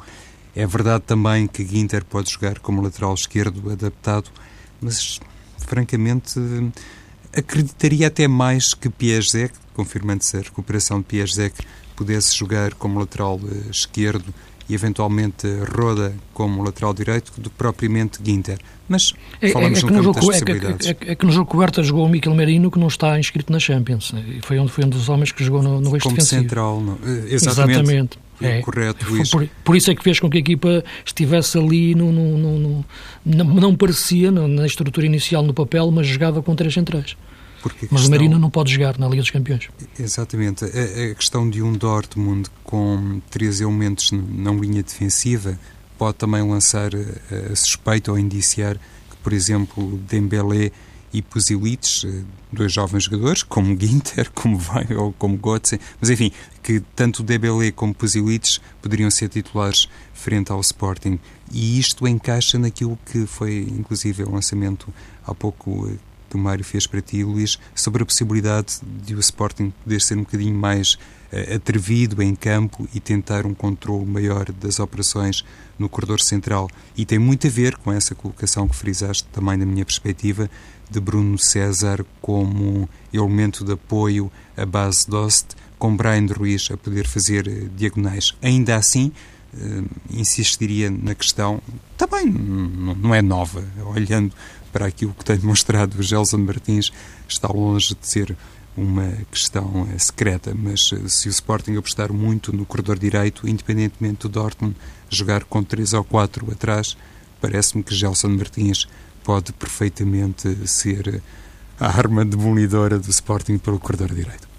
É 0.56 0.66
verdade 0.66 1.04
também 1.06 1.46
que 1.46 1.64
Ginter 1.64 2.04
pode 2.04 2.28
jogar 2.28 2.58
como 2.58 2.82
lateral 2.82 3.14
esquerdo 3.14 3.70
adaptado, 3.70 4.30
mas 4.80 5.20
francamente 5.58 6.40
acreditaria 7.32 8.08
até 8.08 8.26
mais 8.26 8.74
que 8.74 8.88
Pieszek, 8.88 9.54
confirmando-se 9.74 10.36
a 10.36 10.40
recuperação 10.40 10.98
de 10.98 11.04
Pieszek, 11.04 11.54
pudesse 11.94 12.36
jogar 12.36 12.74
como 12.74 12.98
lateral 12.98 13.38
eh, 13.44 13.70
esquerdo 13.70 14.34
e 14.70 14.74
eventualmente 14.74 15.48
Roda 15.76 16.14
como 16.32 16.62
lateral 16.62 16.94
direito 16.94 17.32
do 17.36 17.50
que 17.50 17.56
propriamente 17.56 18.20
Ginter. 18.24 18.58
Mas 18.88 19.12
é, 19.40 19.48
falamos 19.50 19.82
é, 19.82 19.82
é, 19.82 19.88
é 19.88 19.90
no 19.90 19.96
campo 19.96 20.12
das 20.12 20.24
possibilidades. 20.24 20.86
É, 20.86 20.90
é, 20.90 20.96
é, 21.12 21.14
que 21.16 21.26
no 21.26 21.32
jogo 21.32 21.50
coberta 21.50 21.82
jogou 21.82 22.06
o 22.06 22.08
Miquel 22.08 22.32
Merino, 22.34 22.70
que 22.70 22.78
não 22.78 22.86
está 22.86 23.18
inscrito 23.18 23.52
na 23.52 23.58
Champions. 23.58 24.14
Foi 24.42 24.60
um, 24.60 24.68
foi 24.68 24.84
um 24.84 24.88
dos 24.88 25.08
homens 25.08 25.32
que 25.32 25.42
jogou 25.42 25.60
no, 25.60 25.80
no 25.80 25.96
eixo 25.96 26.04
como 26.04 26.14
defensivo. 26.14 26.42
central, 26.42 26.80
não. 26.80 26.98
Eh, 27.04 27.34
exatamente. 27.34 27.80
exatamente. 27.80 28.18
É, 28.40 28.62
correto, 28.62 29.04
por, 29.30 29.48
por, 29.62 29.76
isso 29.76 29.90
é 29.90 29.94
que 29.94 30.02
fez 30.02 30.18
com 30.18 30.30
que 30.30 30.38
a 30.38 30.40
equipa 30.40 30.82
estivesse 31.04 31.58
ali, 31.58 31.94
no, 31.94 32.10
no, 32.10 32.38
no, 32.38 32.84
não, 33.22 33.44
não 33.44 33.76
parecia 33.76 34.30
na 34.30 34.64
estrutura 34.64 35.04
inicial 35.04 35.42
no 35.42 35.52
papel, 35.52 35.90
mas 35.90 36.06
jogava 36.06 36.42
com 36.42 36.54
três 36.54 36.72
centrais. 36.72 37.16
Porque 37.62 37.86
Mas 37.90 38.06
o 38.06 38.10
Marino 38.10 38.38
não 38.38 38.50
pode 38.50 38.72
jogar 38.72 38.98
na 38.98 39.08
Liga 39.08 39.22
dos 39.22 39.30
Campeões. 39.30 39.68
Exatamente. 39.98 40.64
A, 40.64 40.68
a, 40.68 41.14
questão 41.14 41.48
de 41.48 41.62
um 41.62 41.72
Dortmund 41.72 42.48
com 42.64 43.20
três 43.30 43.60
elementos 43.60 44.10
na 44.12 44.52
linha 44.52 44.82
defensiva 44.82 45.58
pode 45.98 46.16
também 46.16 46.42
lançar 46.42 46.90
a, 46.94 47.52
a 47.52 47.56
suspeita 47.56 48.10
ou 48.10 48.18
indiciar 48.18 48.76
que, 48.76 49.16
por 49.22 49.32
exemplo, 49.32 49.98
Dembélé 50.08 50.72
e 51.12 51.20
Pusilic, 51.20 52.06
eh, 52.06 52.22
dois 52.52 52.72
jovens 52.72 53.04
jogadores, 53.04 53.42
como 53.42 53.78
Ginter, 53.78 54.30
como 54.32 54.56
Vai 54.56 54.86
ou 54.94 55.12
como 55.12 55.36
Götze, 55.36 55.80
mas 56.00 56.10
enfim, 56.10 56.30
que 56.62 56.80
tanto 56.94 57.22
Dembélé 57.22 57.72
como 57.72 57.94
Pusilic 57.94 58.58
poderiam 58.80 59.10
ser 59.10 59.28
titulares 59.28 59.88
frente 60.14 60.52
ao 60.52 60.60
Sporting. 60.60 61.18
E 61.52 61.78
isto 61.78 62.06
encaixa 62.06 62.58
naquilo 62.58 62.98
que 63.06 63.26
foi, 63.26 63.66
inclusive, 63.70 64.22
o 64.22 64.30
lançamento 64.30 64.92
há 65.26 65.34
pouco 65.34 65.88
eh, 65.88 65.96
que 66.30 66.36
o 66.36 66.38
Mário 66.38 66.64
fez 66.64 66.86
para 66.86 67.00
ti, 67.00 67.24
Luís, 67.24 67.58
sobre 67.74 68.04
a 68.04 68.06
possibilidade 68.06 68.78
de 69.04 69.14
o 69.14 69.20
Sporting 69.20 69.72
poder 69.82 70.00
ser 70.00 70.16
um 70.16 70.20
bocadinho 70.20 70.54
mais 70.54 70.94
uh, 70.94 71.56
atrevido 71.56 72.22
em 72.22 72.34
campo 72.34 72.88
e 72.94 73.00
tentar 73.00 73.44
um 73.44 73.52
controle 73.52 74.06
maior 74.06 74.50
das 74.52 74.78
operações 74.78 75.44
no 75.76 75.88
corredor 75.88 76.20
central. 76.20 76.70
E 76.96 77.04
tem 77.04 77.18
muito 77.18 77.48
a 77.48 77.50
ver 77.50 77.76
com 77.76 77.92
essa 77.92 78.14
colocação 78.14 78.68
que 78.68 78.76
frisaste 78.76 79.26
também 79.32 79.56
na 79.56 79.66
minha 79.66 79.84
perspectiva 79.84 80.48
de 80.88 81.00
Bruno 81.00 81.38
César 81.38 82.04
como 82.22 82.88
elemento 83.12 83.64
de 83.64 83.72
apoio 83.72 84.30
à 84.56 84.64
base 84.64 85.08
Dost, 85.08 85.56
com 85.78 85.96
Brian 85.96 86.26
Ruiz 86.26 86.70
a 86.70 86.76
poder 86.76 87.06
fazer 87.08 87.48
uh, 87.48 87.68
diagonais. 87.76 88.34
Ainda 88.40 88.76
assim, 88.76 89.12
Uh, 89.52 89.84
insistiria 90.12 90.88
na 90.92 91.12
questão, 91.12 91.60
também 91.98 92.24
não 92.24 93.12
é 93.12 93.20
nova, 93.20 93.64
olhando 93.84 94.32
para 94.72 94.86
aquilo 94.86 95.14
que 95.14 95.24
tem 95.24 95.36
demonstrado 95.36 95.98
o 95.98 96.02
Gelson 96.02 96.38
Martins, 96.38 96.90
está 97.28 97.48
longe 97.48 97.94
de 97.94 98.06
ser 98.06 98.36
uma 98.76 99.12
questão 99.30 99.88
eh, 99.92 99.98
secreta, 99.98 100.54
mas 100.54 100.90
eh, 100.92 101.08
se 101.08 101.28
o 101.28 101.30
Sporting 101.30 101.76
apostar 101.76 102.12
muito 102.12 102.54
no 102.54 102.64
corredor 102.64 102.98
direito, 102.98 103.48
independentemente 103.48 104.22
do 104.22 104.28
Dortmund 104.28 104.76
jogar 105.08 105.44
com 105.44 105.62
três 105.62 105.92
ou 105.92 106.04
quatro 106.04 106.50
atrás, 106.50 106.96
parece-me 107.40 107.82
que 107.82 107.94
Gelson 107.94 108.28
Martins 108.28 108.86
pode 109.24 109.52
perfeitamente 109.52 110.66
ser 110.66 111.22
a 111.78 111.86
arma 111.86 112.24
demolidora 112.24 112.98
do 112.98 113.10
Sporting 113.10 113.58
para 113.58 113.74
o 113.74 113.78
corredor 113.78 114.14
direito. 114.14 114.49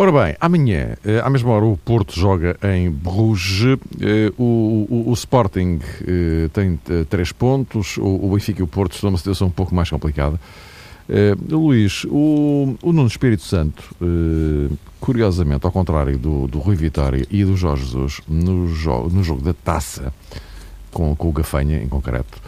Ora 0.00 0.10
bem, 0.12 0.34
amanhã, 0.40 0.96
eh, 1.04 1.20
à 1.22 1.28
mesma 1.28 1.50
hora, 1.50 1.66
o 1.66 1.76
Porto 1.76 2.18
joga 2.18 2.56
em 2.62 2.90
Bruges. 2.90 3.78
Eh, 4.00 4.32
o, 4.38 4.86
o, 4.88 5.10
o 5.10 5.12
Sporting 5.12 5.78
eh, 6.00 6.48
tem 6.54 6.80
três 7.10 7.32
pontos. 7.32 7.98
O, 7.98 8.06
o 8.06 8.30
Benfica 8.32 8.60
e 8.60 8.62
o 8.62 8.66
Porto 8.66 8.94
estão 8.94 9.10
numa 9.10 9.18
situação 9.18 9.48
um 9.48 9.50
pouco 9.50 9.74
mais 9.74 9.90
complicada. 9.90 10.40
Luís, 11.50 12.04
o, 12.04 12.78
o 12.80 12.92
Nuno 12.94 13.08
Espírito 13.08 13.42
Santo, 13.42 13.94
curiosamente, 14.98 15.66
ao 15.66 15.72
contrário 15.72 16.16
do, 16.16 16.46
do 16.46 16.60
Rui 16.60 16.76
Vitória 16.76 17.26
e 17.30 17.44
do 17.44 17.54
Jorge 17.54 17.84
Jesus, 17.84 18.22
no, 18.26 18.68
jo 18.68 19.06
no 19.12 19.22
jogo 19.22 19.42
da 19.42 19.52
taça, 19.52 20.14
com, 20.90 21.14
com 21.14 21.28
o 21.28 21.32
Gafanha 21.32 21.82
em 21.82 21.88
concreto, 21.88 22.40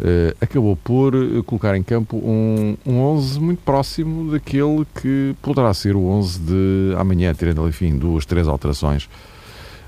Uh, 0.00 0.34
acabou 0.40 0.74
por 0.74 1.14
eh, 1.14 1.42
colocar 1.44 1.76
em 1.76 1.82
campo 1.82 2.16
um, 2.16 2.76
um 2.84 2.98
11 2.98 3.38
muito 3.38 3.62
próximo 3.62 4.32
daquele 4.32 4.86
que 5.00 5.36
poderá 5.42 5.72
ser 5.74 5.94
o 5.94 6.06
11 6.06 6.40
de 6.40 6.94
amanhã, 6.98 7.32
tirando, 7.34 7.68
enfim, 7.68 7.96
duas, 7.98 8.24
três 8.24 8.48
alterações. 8.48 9.08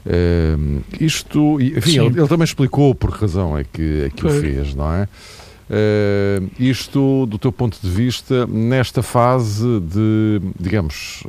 Uh, 0.06 0.82
isto, 1.00 1.58
enfim, 1.60 1.98
ele, 1.98 2.20
ele, 2.20 2.28
também 2.28 2.44
explicou 2.44 2.94
por 2.94 3.12
que 3.12 3.22
razão 3.22 3.56
é 3.56 3.64
que, 3.64 4.02
é 4.04 4.10
que 4.10 4.26
o 4.26 4.30
fez, 4.30 4.74
não 4.74 4.92
é? 4.92 5.08
Uh, 5.70 6.50
isto, 6.60 7.24
do 7.26 7.38
teu 7.38 7.50
ponto 7.50 7.78
de 7.82 7.88
vista, 7.88 8.46
nesta 8.46 9.02
fase 9.02 9.80
de, 9.80 10.40
digamos, 10.60 11.24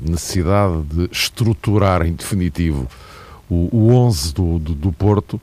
necessidade 0.00 0.82
de 0.92 1.08
estruturar 1.12 2.04
em 2.04 2.12
definitivo 2.12 2.88
o, 3.48 3.68
o 3.70 3.92
11 3.92 4.34
do, 4.34 4.58
do, 4.58 4.74
do 4.74 4.92
Porto, 4.92 5.40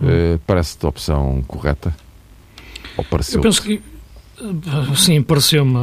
Uh, 0.00 0.38
Parece-te 0.46 0.84
a 0.84 0.88
opção 0.88 1.42
correta? 1.46 1.94
Ou 2.96 3.04
pareceu? 3.04 3.38
Eu 3.38 3.42
penso 3.42 3.62
que 3.62 3.82
Sim, 4.94 5.22
pareceu-me 5.22 5.78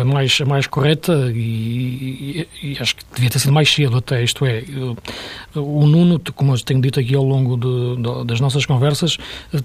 a 0.00 0.04
mais, 0.04 0.36
a 0.40 0.44
mais 0.44 0.66
correta 0.66 1.30
e, 1.32 2.48
e, 2.60 2.72
e, 2.72 2.78
acho 2.80 2.96
que 2.96 3.04
devia 3.14 3.30
ter 3.30 3.38
sido 3.38 3.52
mais 3.52 3.72
cedo 3.72 3.96
até, 3.96 4.24
isto 4.24 4.44
é, 4.44 4.64
o 5.54 5.86
Nuno, 5.86 6.20
como 6.34 6.52
eu 6.52 6.58
tenho 6.58 6.80
dito 6.80 6.98
aqui 6.98 7.14
ao 7.14 7.22
longo 7.22 7.56
de, 7.56 8.02
de, 8.02 8.24
das 8.24 8.40
nossas 8.40 8.66
conversas, 8.66 9.18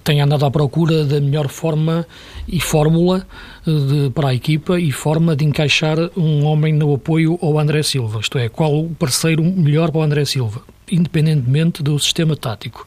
tem 0.03 0.21
andado 0.21 0.45
à 0.45 0.51
procura 0.51 1.03
da 1.03 1.19
melhor 1.19 1.47
forma 1.47 2.05
e 2.47 2.59
fórmula 2.59 3.25
de, 3.65 4.11
para 4.11 4.29
a 4.29 4.35
equipa 4.35 4.79
e 4.79 4.91
forma 4.91 5.35
de 5.35 5.43
encaixar 5.43 5.97
um 6.15 6.45
homem 6.45 6.73
no 6.73 6.93
apoio 6.93 7.39
ao 7.41 7.57
André 7.57 7.81
Silva, 7.81 8.19
isto 8.19 8.37
é, 8.37 8.49
qual 8.49 8.79
o 8.79 8.89
parceiro 8.89 9.43
melhor 9.43 9.89
para 9.89 10.01
o 10.01 10.03
André 10.03 10.25
Silva, 10.25 10.61
independentemente 10.91 11.81
do 11.81 11.97
sistema 11.97 12.35
tático. 12.35 12.85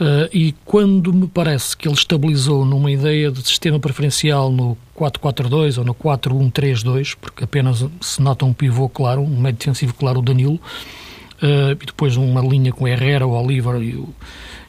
Uh, 0.00 0.24
e 0.32 0.54
quando 0.64 1.12
me 1.12 1.28
parece 1.28 1.76
que 1.76 1.86
ele 1.86 1.94
estabilizou 1.94 2.64
numa 2.64 2.90
ideia 2.90 3.30
de 3.30 3.46
sistema 3.46 3.78
preferencial 3.78 4.50
no 4.50 4.74
4-4-2 4.98 5.76
ou 5.76 5.84
no 5.84 5.94
4-1-3-2, 5.94 7.16
porque 7.20 7.44
apenas 7.44 7.84
se 8.00 8.22
nota 8.22 8.46
um 8.46 8.52
pivô 8.54 8.88
claro, 8.88 9.20
um 9.20 9.38
meio 9.38 9.54
defensivo 9.54 9.92
claro, 9.92 10.20
o 10.20 10.22
Danilo, 10.22 10.54
uh, 10.54 11.72
e 11.72 11.86
depois 11.86 12.16
uma 12.16 12.40
linha 12.40 12.72
com 12.72 12.84
o 12.84 12.88
Herrera, 12.88 13.26
o 13.26 13.32
Oliver 13.32 13.82
e 13.82 13.94
o, 13.94 14.08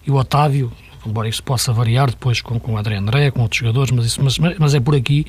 e 0.06 0.12
o 0.12 0.16
Otávio, 0.16 0.70
embora 1.06 1.30
isso 1.30 1.42
possa 1.42 1.72
variar 1.72 2.10
depois 2.10 2.42
com, 2.42 2.60
com 2.60 2.74
o 2.74 2.78
André 2.78 2.98
André, 2.98 3.32
com 3.32 3.42
outros 3.42 3.60
jogadores, 3.60 3.90
mas, 3.92 4.06
isso, 4.08 4.22
mas, 4.22 4.38
mas 4.38 4.76
é 4.76 4.82
por 4.82 4.96
aqui 4.96 5.26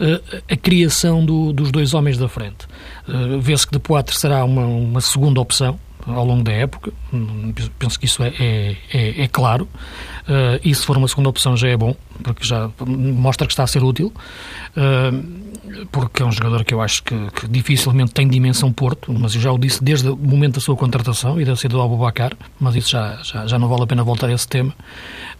uh, 0.00 0.42
a 0.50 0.56
criação 0.56 1.22
do, 1.22 1.52
dos 1.52 1.70
dois 1.70 1.92
homens 1.92 2.16
da 2.16 2.26
frente. 2.26 2.66
Uh, 3.06 3.38
Vê-se 3.38 3.66
que 3.66 3.72
de 3.74 3.78
Poitre 3.78 4.16
será 4.16 4.46
uma, 4.46 4.64
uma 4.64 5.00
segunda 5.02 5.42
opção, 5.42 5.78
ao 6.06 6.24
longo 6.24 6.42
da 6.42 6.52
época. 6.52 6.92
Penso 7.78 7.98
que 7.98 8.06
isso 8.06 8.22
é, 8.22 8.32
é, 8.38 8.76
é, 8.92 9.22
é 9.22 9.28
claro. 9.28 9.68
Uh, 10.22 10.60
e 10.64 10.74
se 10.74 10.84
for 10.84 10.96
uma 10.96 11.08
segunda 11.08 11.28
opção 11.28 11.56
já 11.56 11.68
é 11.68 11.76
bom, 11.76 11.94
porque 12.22 12.44
já 12.44 12.70
mostra 12.86 13.46
que 13.46 13.52
está 13.52 13.64
a 13.64 13.66
ser 13.66 13.82
útil. 13.82 14.12
Uh, 14.76 15.51
porque 15.90 16.22
é 16.22 16.26
um 16.26 16.32
jogador 16.32 16.64
que 16.64 16.74
eu 16.74 16.80
acho 16.80 17.02
que, 17.02 17.14
que, 17.30 17.48
dificilmente 17.48 18.12
tem 18.12 18.28
dimensão 18.28 18.72
Porto, 18.72 19.12
mas 19.12 19.34
eu 19.34 19.40
já 19.40 19.52
o 19.52 19.58
disse 19.58 19.82
desde 19.82 20.08
o 20.08 20.16
momento 20.16 20.54
da 20.54 20.60
sua 20.60 20.76
contratação 20.76 21.40
e 21.40 21.44
da 21.44 21.56
saída 21.56 21.76
do 21.76 21.82
Abubacar, 21.82 22.32
mas 22.58 22.74
isso 22.74 22.90
já, 22.90 23.18
já, 23.22 23.46
já 23.46 23.58
não 23.58 23.68
vale 23.68 23.82
a 23.82 23.86
pena 23.86 24.02
voltar 24.02 24.28
a 24.28 24.32
esse 24.32 24.46
tema. 24.46 24.74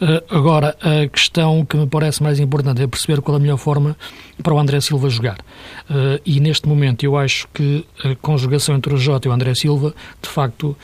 Uh, 0.01 0.37
agora, 0.37 0.77
a 0.81 1.09
questão 1.09 1.65
que 1.65 1.77
me 1.77 1.87
parece 1.87 2.23
mais 2.23 2.39
importante 2.41 2.83
é 2.83 2.87
perceber 2.87 3.21
qual 3.21 3.37
a 3.37 3.41
melhor 3.41 3.57
forma 3.57 3.97
para 4.43 4.55
o 4.55 4.59
André 4.59 4.81
Silva 4.81 5.09
jogar. 5.09 5.39
Uh, 5.89 6.21
e 6.25 6.41
neste 6.41 6.69
momento 6.69 7.05
eu 7.05 7.17
acho 7.17 7.47
que 7.53 7.87
a 8.05 8.15
conjugação 8.17 8.75
entre 8.75 8.95
o 8.95 8.97
Jota 8.97 9.29
e 9.29 9.31
o 9.31 9.33
André 9.33 9.55
Silva, 9.55 9.95
de 10.21 10.29
facto, 10.29 10.77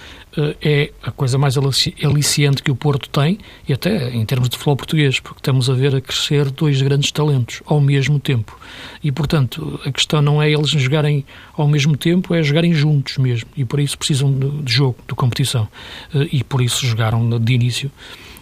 é 0.63 0.91
a 1.03 1.11
coisa 1.11 1.37
mais 1.37 1.57
aliciante 1.57 2.63
que 2.63 2.71
o 2.71 2.77
Porto 2.77 3.09
tem, 3.09 3.39
e 3.69 3.73
até 3.73 4.11
em 4.11 4.25
termos 4.25 4.49
de 4.49 4.57
futebol 4.57 4.77
português, 4.77 5.21
porque 5.21 5.41
estamos 5.41 5.69
a 5.69 5.75
ver 5.75 5.95
a 5.97 6.01
crescer 6.01 6.51
dois 6.51 6.81
grandes 6.81 7.11
talentos 7.11 7.63
ao 7.67 7.81
mesmo 7.81 8.19
tempo. 8.21 8.59
E, 9.03 9.11
portanto, 9.11 9.81
a 9.85 9.93
questão 9.93 10.23
não 10.23 10.43
é 10.43 10.51
eles 10.51 10.71
jogarem 10.71 11.25
ao 11.55 11.67
mesmo 11.67 11.97
tempo, 11.97 12.35
é 12.35 12.43
jogarem 12.43 12.73
juntos 12.73 13.19
mesmo. 13.19 13.49
E 13.57 13.65
por 13.65 13.81
isso 13.81 13.99
precisam 13.99 14.33
de, 14.33 14.73
jogo, 14.73 14.97
de 15.07 15.15
competição. 15.15 15.69
Uh, 16.15 16.29
e 16.33 16.45
por 16.45 16.63
isso 16.63 16.87
jogaram 16.87 17.39
de 17.39 17.53
início 17.53 17.91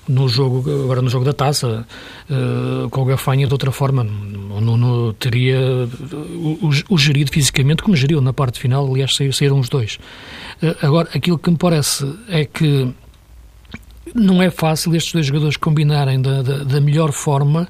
no 0.08 0.28
jogo, 0.28 0.58
agora 0.84 1.02
no 1.02 1.08
jogo 1.08 1.25
da 1.25 1.32
taça, 1.32 1.86
uh, 2.30 2.88
com 2.90 3.02
o 3.02 3.04
Gafanha 3.04 3.46
de 3.46 3.52
outra 3.52 3.72
forma. 3.72 4.02
O 4.02 4.60
Nuno 4.60 5.12
teria 5.14 5.58
o, 5.60 6.70
o, 6.88 6.98
gerido 6.98 7.30
fisicamente 7.30 7.82
como 7.82 7.96
geriu 7.96 8.20
na 8.20 8.32
parte 8.32 8.58
final, 8.58 8.86
aliás, 8.88 9.16
saíram 9.32 9.58
os 9.58 9.68
dois. 9.68 9.98
Uh, 10.62 10.76
agora, 10.86 11.08
aquilo 11.14 11.38
que 11.38 11.50
me 11.50 11.56
parece 11.56 12.10
é 12.28 12.44
que 12.44 12.92
não 14.14 14.42
é 14.42 14.50
fácil 14.50 14.94
estes 14.94 15.12
dois 15.12 15.26
jogadores 15.26 15.56
combinarem 15.56 16.20
da, 16.20 16.42
da, 16.42 16.58
da 16.58 16.80
melhor 16.80 17.12
forma, 17.12 17.68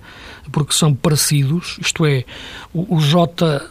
porque 0.53 0.73
são 0.73 0.95
parecidos, 0.95 1.79
isto 1.81 2.07
é, 2.07 2.25
o, 2.73 2.97
o 2.97 3.01
Jota 3.01 3.69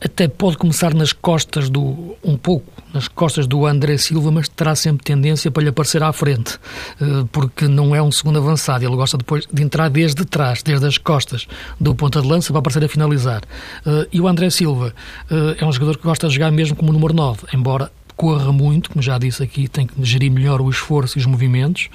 até 0.00 0.28
pode 0.28 0.56
começar 0.56 0.94
nas 0.94 1.12
costas 1.12 1.68
do 1.68 2.16
um 2.24 2.36
pouco 2.36 2.78
nas 2.92 3.08
costas 3.08 3.46
do 3.46 3.66
André 3.66 3.98
Silva, 3.98 4.30
mas 4.30 4.48
terá 4.48 4.74
sempre 4.74 5.04
tendência 5.04 5.50
para 5.50 5.62
lhe 5.62 5.68
aparecer 5.68 6.02
à 6.02 6.12
frente, 6.12 6.58
eh, 7.00 7.04
porque 7.30 7.68
não 7.68 7.94
é 7.94 8.02
um 8.02 8.10
segundo 8.10 8.38
avançado. 8.38 8.84
Ele 8.84 8.96
gosta 8.96 9.18
depois 9.18 9.46
de 9.52 9.62
entrar 9.62 9.88
desde 9.90 10.24
trás, 10.24 10.62
desde 10.62 10.86
as 10.86 10.98
costas 10.98 11.46
do 11.78 11.94
ponta 11.94 12.20
de 12.20 12.26
lança 12.26 12.52
para 12.52 12.60
aparecer 12.60 12.84
a 12.84 12.88
finalizar. 12.88 13.42
Eh, 13.86 14.08
e 14.12 14.20
o 14.20 14.28
André 14.28 14.50
Silva 14.50 14.94
eh, 15.30 15.56
é 15.58 15.64
um 15.64 15.72
jogador 15.72 15.98
que 15.98 16.04
gosta 16.04 16.28
de 16.28 16.34
jogar 16.34 16.50
mesmo 16.50 16.76
como 16.76 16.92
número 16.92 17.14
9, 17.14 17.46
embora 17.52 17.90
corra 18.18 18.50
muito, 18.50 18.90
como 18.90 19.00
já 19.00 19.16
disse 19.16 19.40
aqui, 19.44 19.68
tem 19.68 19.86
que 19.86 19.94
gerir 20.04 20.28
melhor 20.28 20.60
o 20.60 20.68
esforço 20.68 21.16
e 21.16 21.20
os 21.20 21.26
movimentos, 21.26 21.88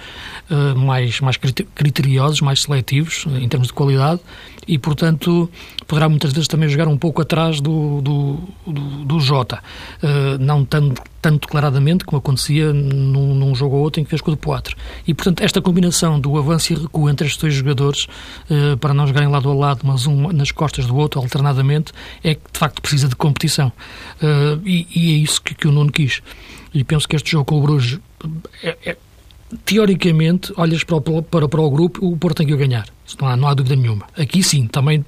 uh, 0.50 0.80
mais, 0.80 1.20
mais 1.20 1.36
criteriosos, 1.36 2.39
mais 2.39 2.62
seletivos 2.62 3.25
uh, 3.25 3.38
em 3.38 3.50
termos 3.50 3.68
de 3.68 3.74
qualidade 3.74 4.22
e, 4.65 4.80
portanto, 4.80 5.51
poderá 5.86 6.08
muitas 6.08 6.32
vezes 6.32 6.48
também 6.48 6.70
jogar 6.70 6.88
um 6.88 6.98
pouco 6.98 7.22
atrás 7.22 7.60
do, 7.60 8.01
do, 8.01 8.39
do, 8.65 9.06
do 9.06 9.20
Jota, 9.20 9.60
uh, 10.01 10.38
não 10.39 10.63
tanto, 10.63 11.01
tanto 11.22 11.42
declaradamente 11.42 12.06
como 12.06 12.20
acontecia 12.20 12.72
num, 12.72 13.36
num, 13.36 13.53
jogo 13.53 13.75
ou 13.75 13.82
outro 13.82 14.00
em 14.00 14.06
que 14.06 14.10
fez 14.10 14.22
com 14.22 14.32
o 14.32 14.38
Poitre. 14.38 14.77
E, 15.06 15.13
portanto, 15.13 15.42
esta 15.42 15.62
combinação 15.62 16.18
do 16.18 16.38
avanço 16.38 16.72
e 16.72 16.75
recuo 16.77 17.10
entre 17.10 17.27
estes 17.27 17.42
dois 17.42 17.53
jogadores, 17.53 18.08
para 18.80 18.94
não 18.94 19.06
jogarem 19.06 19.30
lado 19.30 19.50
a 19.50 19.53
lado, 19.53 19.82
mas 19.84 20.08
um 20.08 20.32
nas 20.32 20.51
costas 20.51 20.86
do 20.86 20.96
outro, 20.96 21.20
alternadamente, 21.20 21.92
é 22.24 22.36
que, 22.36 22.42
de 22.51 22.59
facto, 22.59 22.81
precisa 22.81 23.07
de 23.07 23.16
competição. 23.16 23.72
E, 24.66 24.88
e, 24.94 25.14
é 25.14 25.18
isso 25.18 25.42
que, 25.42 25.53
que 25.55 25.68
o 25.68 25.72
Nuno 25.72 25.92
quis. 25.92 26.12
E 26.73 26.83
penso 26.83 27.07
que 27.07 27.15
este 27.15 27.31
jogo 27.31 27.45
com 27.45 27.59
o 27.59 27.61
Bruges, 27.61 27.99
é, 28.63 28.77
é, 28.85 28.97
teoricamente, 29.65 30.51
olhas 30.57 30.83
para 30.83 30.95
o, 30.97 31.21
para, 31.23 31.47
para 31.47 31.61
o 31.61 31.69
grupo, 31.69 32.05
o 32.05 32.17
Porto 32.17 32.37
tem 32.37 32.47
que 32.47 32.53
o 32.53 32.57
ganhar. 32.57 32.87
Não 33.20 33.27
há, 33.27 33.35
não 33.35 33.48
há 33.48 33.53
dúvida 33.53 33.75
nenhuma. 33.75 34.05
Aqui 34.18 34.42
sim, 34.42 34.66
também. 34.66 35.03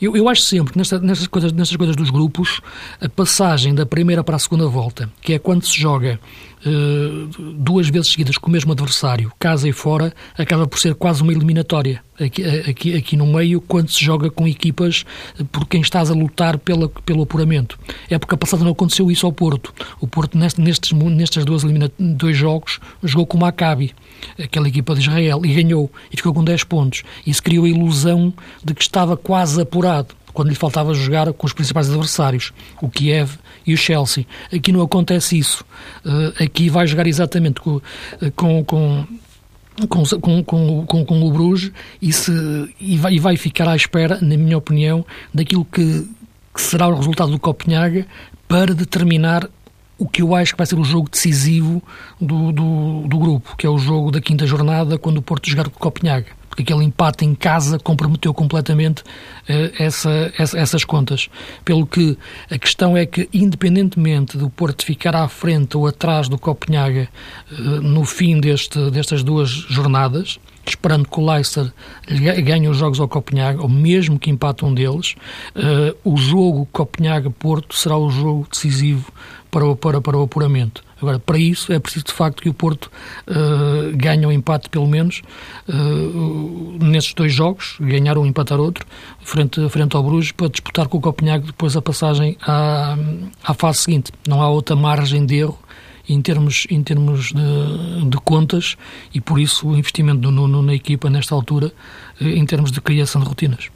Eu, 0.00 0.16
eu 0.16 0.28
acho 0.28 0.42
sempre 0.42 0.72
que 0.72 0.78
nesta, 0.78 0.98
nestas, 0.98 1.26
coisas, 1.26 1.52
nestas 1.52 1.76
coisas 1.76 1.96
dos 1.96 2.10
grupos, 2.10 2.60
a 3.00 3.08
passagem 3.08 3.74
da 3.74 3.84
primeira 3.84 4.24
para 4.24 4.36
a 4.36 4.38
segunda 4.38 4.66
volta, 4.66 5.10
que 5.20 5.34
é 5.34 5.38
quando 5.38 5.64
se 5.64 5.78
joga 5.78 6.18
uh, 6.64 7.52
duas 7.54 7.88
vezes 7.88 8.12
seguidas 8.12 8.38
com 8.38 8.48
o 8.48 8.52
mesmo 8.52 8.72
adversário, 8.72 9.32
casa 9.38 9.68
e 9.68 9.72
fora, 9.72 10.14
acaba 10.36 10.66
por 10.66 10.78
ser 10.78 10.94
quase 10.94 11.22
uma 11.22 11.32
eliminatória. 11.32 12.02
Aqui, 12.20 12.44
aqui, 12.44 12.94
aqui 12.94 13.16
no 13.16 13.26
meio, 13.26 13.60
quando 13.60 13.90
se 13.90 14.04
joga 14.04 14.30
com 14.30 14.46
equipas 14.46 15.04
por 15.50 15.66
quem 15.66 15.80
estás 15.80 16.10
a 16.10 16.14
lutar 16.14 16.58
pela, 16.58 16.88
pelo 16.88 17.22
apuramento. 17.22 17.78
É 18.08 18.18
porque 18.18 18.34
a 18.34 18.38
passada 18.38 18.62
não 18.62 18.72
aconteceu 18.72 19.10
isso 19.10 19.26
ao 19.26 19.32
Porto. 19.32 19.74
O 20.00 20.06
Porto, 20.06 20.38
nestes, 20.38 20.92
nestes 20.92 21.44
dois, 21.44 21.62
dois 21.98 22.36
jogos, 22.36 22.78
jogou 23.02 23.26
com 23.26 23.36
o 23.38 23.40
Maccabi 23.40 23.92
aquela 24.38 24.68
equipa 24.68 24.94
de 24.94 25.00
Israel, 25.00 25.44
e 25.44 25.54
ganhou, 25.54 25.90
e 26.12 26.16
ficou 26.16 26.32
com 26.32 26.44
10 26.44 26.64
pontos. 26.64 27.02
Isso 27.32 27.42
criou 27.42 27.64
a 27.64 27.68
ilusão 27.68 28.30
de 28.62 28.74
que 28.74 28.82
estava 28.82 29.16
quase 29.16 29.58
apurado, 29.58 30.14
quando 30.34 30.50
lhe 30.50 30.54
faltava 30.54 30.92
jogar 30.92 31.32
com 31.32 31.46
os 31.46 31.54
principais 31.54 31.88
adversários, 31.88 32.52
o 32.82 32.90
Kiev 32.90 33.38
e 33.66 33.72
o 33.72 33.76
Chelsea. 33.78 34.26
Aqui 34.52 34.70
não 34.70 34.82
acontece 34.82 35.38
isso. 35.38 35.64
Uh, 36.04 36.44
aqui 36.44 36.68
vai 36.68 36.86
jogar 36.86 37.06
exatamente 37.06 37.58
com, 37.58 37.80
eh, 38.20 38.30
com, 38.36 38.62
com 38.64 39.06
com, 39.88 40.04
com, 40.44 40.84
com, 40.84 41.04
com, 41.06 41.22
o 41.22 41.32
Bruges 41.32 41.72
e, 42.02 42.12
se, 42.12 42.30
e, 42.78 42.98
vai, 42.98 43.14
e 43.14 43.18
vai 43.18 43.38
ficar 43.38 43.66
à 43.66 43.74
espera, 43.74 44.18
na 44.20 44.36
minha 44.36 44.58
opinião, 44.58 45.06
daquilo 45.32 45.64
que, 45.64 46.06
que 46.54 46.60
será 46.60 46.86
o 46.86 46.94
resultado 46.94 47.30
do 47.30 47.38
Copenhague 47.38 48.04
para 48.46 48.74
determinar 48.74 49.48
o 49.96 50.06
que 50.06 50.20
eu 50.20 50.34
acho 50.34 50.52
que 50.52 50.58
vai 50.58 50.66
ser 50.66 50.78
o 50.78 50.84
jogo 50.84 51.08
decisivo 51.08 51.82
do, 52.20 52.52
do, 52.52 53.08
do 53.08 53.18
grupo, 53.18 53.56
que 53.56 53.66
é 53.66 53.70
o 53.70 53.78
jogo 53.78 54.10
da 54.10 54.20
quinta 54.20 54.46
jornada, 54.46 54.98
quando 54.98 55.16
o 55.16 55.22
Porto 55.22 55.48
jogar 55.48 55.70
com 55.70 55.76
o 55.76 55.80
Copenhague 55.80 56.26
porque 56.26 56.41
aquele 56.60 56.84
empate 56.84 57.24
em 57.24 57.34
casa 57.34 57.78
comprometeu 57.78 58.34
completamente 58.34 59.00
uh, 59.02 59.72
essa, 59.78 60.32
essa, 60.36 60.58
essas 60.58 60.84
contas. 60.84 61.28
Pelo 61.64 61.86
que 61.86 62.18
a 62.50 62.58
questão 62.58 62.96
é 62.96 63.06
que, 63.06 63.28
independentemente 63.32 64.36
do 64.36 64.50
Porto 64.50 64.84
ficar 64.84 65.16
à 65.16 65.26
frente 65.28 65.76
ou 65.76 65.86
atrás 65.86 66.28
do 66.28 66.38
Copenhaga 66.38 67.08
uh, 67.50 67.56
no 67.80 68.04
fim 68.04 68.40
deste, 68.40 68.90
destas 68.90 69.22
duas 69.22 69.48
jornadas, 69.48 70.38
esperando 70.66 71.08
que 71.08 71.18
o 71.18 71.26
Leicester 71.26 71.72
ganhe 72.44 72.68
os 72.68 72.76
jogos 72.76 73.00
ao 73.00 73.08
Copenhaga, 73.08 73.62
ou 73.62 73.68
mesmo 73.68 74.18
que 74.18 74.30
empate 74.30 74.64
um 74.64 74.74
deles, 74.74 75.14
uh, 75.56 75.96
o 76.04 76.16
jogo 76.16 76.68
Copenhaga-Porto 76.72 77.74
será 77.74 77.96
o 77.96 78.10
jogo 78.10 78.46
decisivo 78.50 79.10
para 79.50 79.66
o, 79.66 79.76
para, 79.76 80.00
para 80.00 80.16
o 80.16 80.22
apuramento. 80.22 80.84
Agora, 81.02 81.18
para 81.18 81.36
isso 81.36 81.72
é 81.72 81.80
preciso 81.80 82.06
de 82.06 82.12
facto 82.12 82.40
que 82.40 82.48
o 82.48 82.54
Porto 82.54 82.90
uh, 83.26 83.96
ganhe 83.96 84.24
um 84.24 84.30
empate, 84.30 84.70
pelo 84.70 84.86
menos, 84.86 85.20
uh, 85.68 86.78
nesses 86.80 87.12
dois 87.12 87.32
jogos, 87.32 87.76
ganhar 87.80 88.16
um 88.16 88.24
empatar 88.24 88.60
outro, 88.60 88.86
frente, 89.20 89.68
frente 89.68 89.96
ao 89.96 90.02
Bruges, 90.04 90.30
para 90.30 90.48
disputar 90.48 90.86
com 90.86 90.98
o 90.98 91.00
Copenhague 91.00 91.46
depois 91.46 91.76
a 91.76 91.82
passagem 91.82 92.36
à, 92.40 92.96
à 93.42 93.52
fase 93.52 93.78
seguinte. 93.78 94.12
Não 94.28 94.40
há 94.40 94.48
outra 94.48 94.76
margem 94.76 95.26
de 95.26 95.38
erro 95.38 95.58
em 96.08 96.22
termos, 96.22 96.68
em 96.70 96.82
termos 96.84 97.32
de, 97.32 98.08
de 98.08 98.16
contas 98.18 98.76
e, 99.12 99.20
por 99.20 99.40
isso, 99.40 99.68
o 99.68 99.76
investimento 99.76 100.20
do 100.20 100.30
Nuno 100.30 100.62
na 100.62 100.74
equipa, 100.74 101.10
nesta 101.10 101.34
altura, 101.34 101.72
uh, 102.20 102.24
em 102.24 102.46
termos 102.46 102.70
de 102.70 102.80
criação 102.80 103.20
de 103.20 103.26
rotinas. 103.26 103.70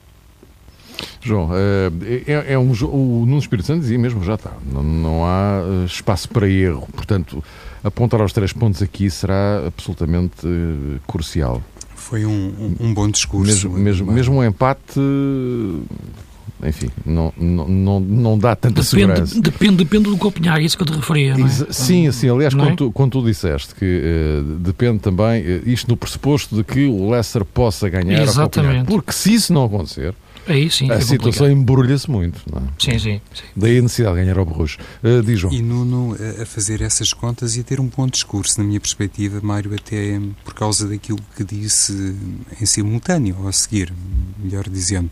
João, 1.21 1.51
eh, 1.53 2.23
é, 2.27 2.53
é 2.55 2.59
um, 2.59 2.71
o 2.71 3.25
Nuno 3.27 3.39
Espírito 3.39 3.67
Santo 3.67 3.81
dizia 3.81 3.99
mesmo 3.99 4.23
já 4.25 4.35
está, 4.35 4.53
não, 4.71 4.83
não 4.83 5.25
há 5.25 5.63
eh, 5.63 5.85
espaço 5.87 6.29
para 6.29 6.49
erro, 6.49 6.89
portanto, 6.95 7.43
apontar 7.83 8.21
aos 8.21 8.33
três 8.33 8.53
pontos 8.53 8.83
aqui 8.83 9.11
será 9.11 9.65
absolutamente 9.67 10.47
uh, 10.47 11.01
crucial. 11.07 11.63
Foi 11.95 12.25
um, 12.25 12.31
um, 12.31 12.87
um 12.89 12.95
bom 12.95 13.09
discurso. 13.09 13.69
Mesmo, 13.69 13.79
mesmo, 13.79 14.13
mesmo 14.13 14.37
um 14.37 14.45
empate, 14.45 15.01
enfim, 16.65 16.91
não, 17.05 17.33
não, 17.37 17.69
não, 17.69 18.01
não 18.01 18.39
dá 18.39 18.57
tanta 18.57 18.83
depende, 18.83 18.89
segurança. 18.89 19.41
Depende, 19.41 19.77
depende 19.77 20.11
do 20.11 20.17
Copenhague, 20.17 20.65
isso 20.65 20.77
que 20.77 20.83
eu 20.83 20.87
te 20.87 20.95
referia. 20.95 21.37
Não 21.37 21.47
é? 21.47 21.51
Sim, 21.71 22.11
sim, 22.13 22.29
aliás, 22.29 22.55
quando, 22.55 22.73
é? 22.73 22.77
tu, 22.77 22.93
quando 22.93 23.13
tu 23.13 23.23
disseste 23.23 23.75
que 23.75 23.85
uh, 23.85 24.43
depende 24.59 25.01
também, 25.01 25.43
uh, 25.43 25.63
isto 25.69 25.89
no 25.89 25.97
pressuposto 25.97 26.57
de 26.57 26.65
que 26.65 26.87
o 26.87 27.11
Leicester 27.11 27.45
possa 27.45 27.89
ganhar 27.89 28.23
Exatamente. 28.23 28.87
porque 28.87 29.13
se 29.13 29.35
isso 29.35 29.53
não 29.53 29.65
acontecer 29.65 30.15
Aí 30.47 30.71
sim. 30.71 30.91
A 30.91 30.95
é 30.95 31.01
situação 31.01 31.51
embrulha-se 31.51 32.11
muito, 32.11 32.41
não 32.51 32.61
é? 32.61 32.65
Sim, 32.79 32.99
sim, 32.99 33.21
sim. 33.35 33.43
Daí 33.55 33.79
a 33.79 33.83
necessidade 33.83 34.17
de 34.17 34.23
ganhar 34.23 34.39
ao 34.39 34.45
Borrucho. 34.45 34.79
Uh, 35.03 35.23
diz 35.23 35.41
João. 35.41 35.53
E 35.53 35.61
Nuno, 35.61 36.17
a 36.41 36.47
fazer 36.47 36.83
essas 36.83 37.13
contas 37.13 37.57
e 37.57 37.61
a 37.61 37.65
ter 37.65 37.81
um 37.81 37.87
bom 37.87 38.07
discurso, 38.07 38.61
na 38.61 38.67
minha 38.67 38.81
perspectiva, 38.81 39.41
Mário, 39.43 39.75
até 39.75 40.21
por 40.45 40.55
causa 40.55 40.87
daquilo 40.87 41.19
que 41.37 41.45
disse 41.45 42.15
em 42.61 42.67
simultâneo, 42.67 43.37
ou 43.41 43.49
a 43.49 43.53
seguir, 43.53 43.93
melhor 44.39 44.69
dizendo, 44.69 45.11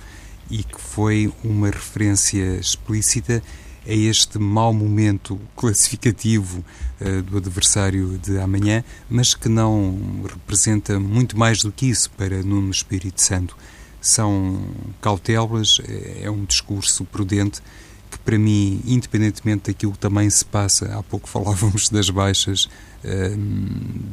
e 0.51 0.63
que 0.63 0.81
foi 0.81 1.33
uma 1.43 1.69
referência 1.69 2.57
explícita 2.57 3.43
a 3.87 3.93
este 3.93 4.39
mau 4.39 4.73
momento 4.73 5.39
classificativo 5.57 6.65
uh, 7.01 7.23
do 7.23 7.37
adversário 7.37 8.19
de 8.19 8.39
amanhã, 8.39 8.83
mas 9.11 9.35
que 9.35 9.49
não 9.49 9.99
representa 10.27 10.99
muito 10.99 11.39
mais 11.39 11.63
do 11.63 11.71
que 11.71 11.87
isso 11.87 12.11
para 12.13 12.43
Nuno 12.43 12.71
Espírito 12.71 13.21
Santo. 13.21 13.57
São 14.07 14.63
cautelas, 15.01 15.81
é 16.21 16.31
um 16.31 16.45
discurso 16.45 17.07
prudente 17.07 17.63
que, 18.11 18.19
para 18.19 18.39
mim, 18.39 18.83
independentemente 18.85 19.71
daquilo 19.71 19.93
que 19.93 19.99
também 19.99 20.29
se 20.29 20.45
passa, 20.45 20.95
há 20.95 21.03
pouco 21.03 21.27
falávamos 21.27 21.89
das 21.89 22.11
baixas 22.11 22.67
uh, 23.03 23.37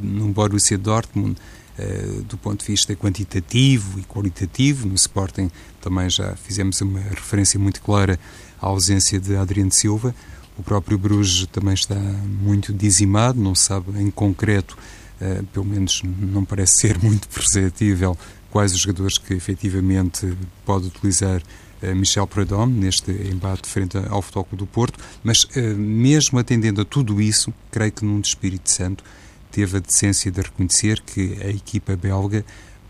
no 0.02 0.28
Borussia 0.28 0.78
Dortmund, 0.78 1.38
uh, 1.78 2.22
do 2.22 2.38
ponto 2.38 2.64
de 2.64 2.72
vista 2.72 2.96
quantitativo 2.96 4.00
e 4.00 4.02
qualitativo, 4.02 4.88
no 4.88 4.94
Sporting 4.94 5.50
também 5.80 6.08
já 6.08 6.34
fizemos 6.36 6.80
uma 6.80 7.00
referência 7.00 7.60
muito 7.60 7.82
clara 7.82 8.18
a 8.60 8.66
ausência 8.66 9.20
de 9.20 9.36
Adriano 9.36 9.72
Silva. 9.72 10.14
O 10.56 10.62
próprio 10.62 10.96
Bruges 10.96 11.46
também 11.52 11.74
está 11.74 11.96
muito 11.96 12.72
dizimado, 12.72 13.38
não 13.38 13.54
sabe 13.54 14.00
em 14.00 14.10
concreto, 14.10 14.76
uh, 15.20 15.44
pelo 15.48 15.66
menos 15.66 16.02
não 16.02 16.44
parece 16.46 16.80
ser 16.80 16.98
muito 16.98 17.28
perceptível, 17.28 18.16
quais 18.52 18.72
os 18.72 18.80
jogadores 18.80 19.18
que 19.18 19.34
efetivamente 19.34 20.32
pode 20.64 20.86
utilizar 20.86 21.42
uh, 21.82 21.96
Michel 21.96 22.26
Pradom 22.26 22.66
neste 22.66 23.10
embate 23.10 23.68
frente 23.68 23.96
ao 23.96 24.22
Futebol 24.22 24.46
do 24.52 24.66
Porto, 24.66 24.98
mas 25.24 25.44
uh, 25.44 25.60
mesmo 25.76 26.38
atendendo 26.38 26.82
a 26.82 26.84
tudo 26.84 27.20
isso, 27.20 27.52
creio 27.70 27.90
que 27.90 28.04
num 28.04 28.20
de 28.20 28.28
Espírito 28.28 28.70
Santo 28.70 29.02
teve 29.50 29.76
a 29.76 29.80
decência 29.80 30.30
de 30.30 30.40
reconhecer 30.40 31.00
que 31.00 31.38
a 31.42 31.48
equipa 31.48 31.94
belga, 31.94 32.44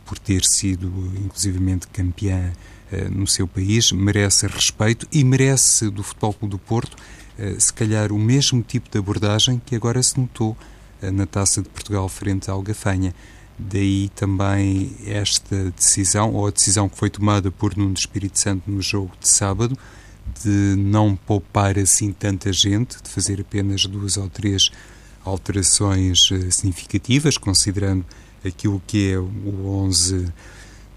por 0.05 0.19
ter 0.19 0.45
sido 0.45 0.87
inclusivamente 1.25 1.89
campeã 1.89 2.53
eh, 2.93 3.09
no 3.09 3.27
seu 3.27 3.49
país, 3.49 3.91
merece 3.91 4.47
respeito 4.47 5.07
e 5.11 5.25
merece 5.25 5.91
do 5.91 6.03
Futebol 6.03 6.35
Clube 6.35 6.53
do 6.53 6.59
Porto, 6.59 6.97
eh, 7.39 7.57
se 7.59 7.73
calhar, 7.73 8.13
o 8.13 8.19
mesmo 8.19 8.63
tipo 8.63 8.91
de 8.91 8.99
abordagem 8.99 9.61
que 9.65 9.75
agora 9.75 10.03
se 10.03 10.21
notou 10.21 10.57
eh, 11.01 11.11
na 11.11 11.27
Taça 11.27 11.63
de 11.63 11.69
Portugal 11.69 12.09
frente 12.09 12.51
ao 12.51 12.63
Gafanha. 12.63 13.15
Daí 13.59 14.09
também 14.15 14.97
esta 15.07 15.71
decisão, 15.71 16.33
ou 16.33 16.47
a 16.47 16.51
decisão 16.51 16.89
que 16.89 16.97
foi 16.97 17.11
tomada 17.11 17.51
por 17.51 17.77
Nuno 17.77 17.95
Espírito 17.95 18.39
Santo 18.39 18.71
no 18.71 18.83
jogo 18.83 19.13
de 19.21 19.29
sábado, 19.29 19.77
de 20.43 20.75
não 20.77 21.15
poupar 21.15 21.79
assim 21.79 22.13
tanta 22.13 22.53
gente, 22.53 23.03
de 23.03 23.09
fazer 23.09 23.41
apenas 23.41 23.85
duas 23.87 24.17
ou 24.17 24.29
três 24.29 24.71
alterações 25.25 26.29
significativas, 26.51 27.37
considerando 27.37 28.05
aquilo 28.45 28.83
que 28.87 29.13
é 29.13 29.19
o 29.19 29.67
11 29.67 30.33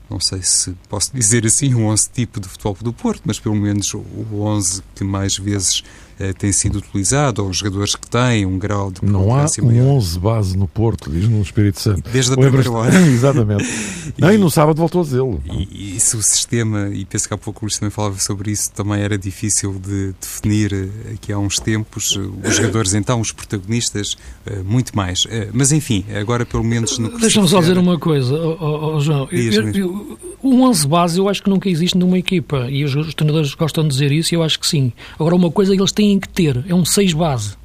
não 0.09 0.19
sei 0.19 0.41
se 0.43 0.71
posso 0.87 1.11
dizer 1.15 1.45
assim, 1.45 1.73
um 1.73 1.87
11 1.87 2.09
tipo 2.11 2.39
de 2.39 2.47
futebol 2.47 2.77
do 2.81 2.93
Porto, 2.93 3.23
mas 3.25 3.39
pelo 3.39 3.55
menos 3.55 3.93
o 3.93 4.05
11 4.31 4.83
que 4.93 5.03
mais 5.03 5.37
vezes 5.37 5.83
eh, 6.19 6.31
tem 6.31 6.51
sido 6.51 6.77
utilizado, 6.77 7.43
ou 7.43 7.49
os 7.49 7.57
jogadores 7.57 7.95
que 7.95 8.07
têm 8.07 8.45
um 8.45 8.57
grau 8.57 8.89
de 8.89 9.03
Não 9.03 9.35
há 9.35 9.45
um 9.61 9.65
maior. 9.65 9.95
11 9.95 10.19
base 10.19 10.57
no 10.57 10.67
Porto, 10.67 11.09
diz 11.11 11.27
no 11.27 11.41
Espírito 11.41 11.79
Santo. 11.79 12.09
Desde 12.09 12.33
a 12.33 12.37
primeira 12.37 12.71
hora. 12.71 12.95
Exatamente. 13.05 13.65
e, 14.17 14.25
e 14.25 14.37
no 14.37 14.49
sábado 14.49 14.77
voltou 14.77 15.01
a 15.01 15.03
dizê-lo. 15.03 15.41
E, 15.45 15.95
e 15.95 15.99
se 15.99 16.15
o 16.15 16.23
sistema, 16.23 16.89
e 16.93 17.03
penso 17.03 17.27
que 17.27 17.33
há 17.33 17.37
pouco 17.37 17.61
o 17.61 17.65
Luís 17.65 17.77
também 17.77 17.89
falava 17.89 18.17
sobre 18.19 18.51
isso, 18.51 18.71
também 18.71 19.01
era 19.01 19.17
difícil 19.17 19.73
de 19.73 20.13
definir 20.19 20.73
eh, 20.73 21.13
aqui 21.15 21.33
há 21.33 21.37
uns 21.37 21.59
tempos, 21.59 22.17
eh, 22.17 22.47
os 22.47 22.55
jogadores 22.55 22.93
então, 22.93 23.19
os 23.19 23.31
protagonistas, 23.31 24.15
muito 24.63 24.95
mais. 24.95 25.23
Mas 25.51 25.71
enfim, 25.71 26.05
agora 26.19 26.45
pelo 26.45 26.63
menos 26.63 26.97
no 26.97 27.17
Deixa-me 27.17 27.47
só 27.47 27.59
dizer 27.59 27.77
uma 27.77 27.97
coisa, 27.97 28.33
oh, 28.35 28.95
oh, 28.95 28.99
João. 28.99 29.27
Eu, 29.31 29.69
eu, 29.71 30.19
o 30.41 30.61
11 30.61 30.87
base 30.87 31.19
eu 31.19 31.27
acho 31.27 31.41
que 31.41 31.49
nunca 31.49 31.67
existe 31.67 31.97
numa 31.97 32.17
equipa, 32.17 32.67
e 32.69 32.83
os, 32.83 32.95
os 32.95 33.13
treinadores 33.13 33.53
gostam 33.55 33.83
de 33.83 33.89
dizer 33.89 34.11
isso, 34.11 34.33
e 34.33 34.35
eu 34.35 34.43
acho 34.43 34.59
que 34.59 34.67
sim. 34.67 34.93
Agora, 35.19 35.35
uma 35.35 35.51
coisa 35.51 35.73
eles 35.73 35.91
têm 35.91 36.04
têm 36.05 36.19
que 36.19 36.29
ter 36.29 36.63
é 36.67 36.75
um 36.75 36.85
6 36.85 37.13
base. 37.13 37.55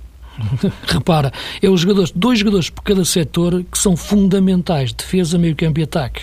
Repara, 0.89 1.33
é 1.61 1.69
os 1.69 1.81
jogadores, 1.83 2.11
dois 2.15 2.39
jogadores 2.39 2.71
por 2.71 2.83
cada 2.83 3.05
setor 3.05 3.63
que 3.71 3.79
são 3.79 3.97
fundamentais, 3.97 4.93
defesa, 4.93 5.39
meio 5.39 5.55
campo 5.55 5.81
e 5.81 5.83
ataque. 5.83 6.23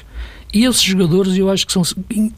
E 0.54 0.64
esses 0.64 0.82
jogadores, 0.82 1.38
eu 1.38 1.50
acho 1.50 1.68
que 1.68 1.74
são. 1.74 1.84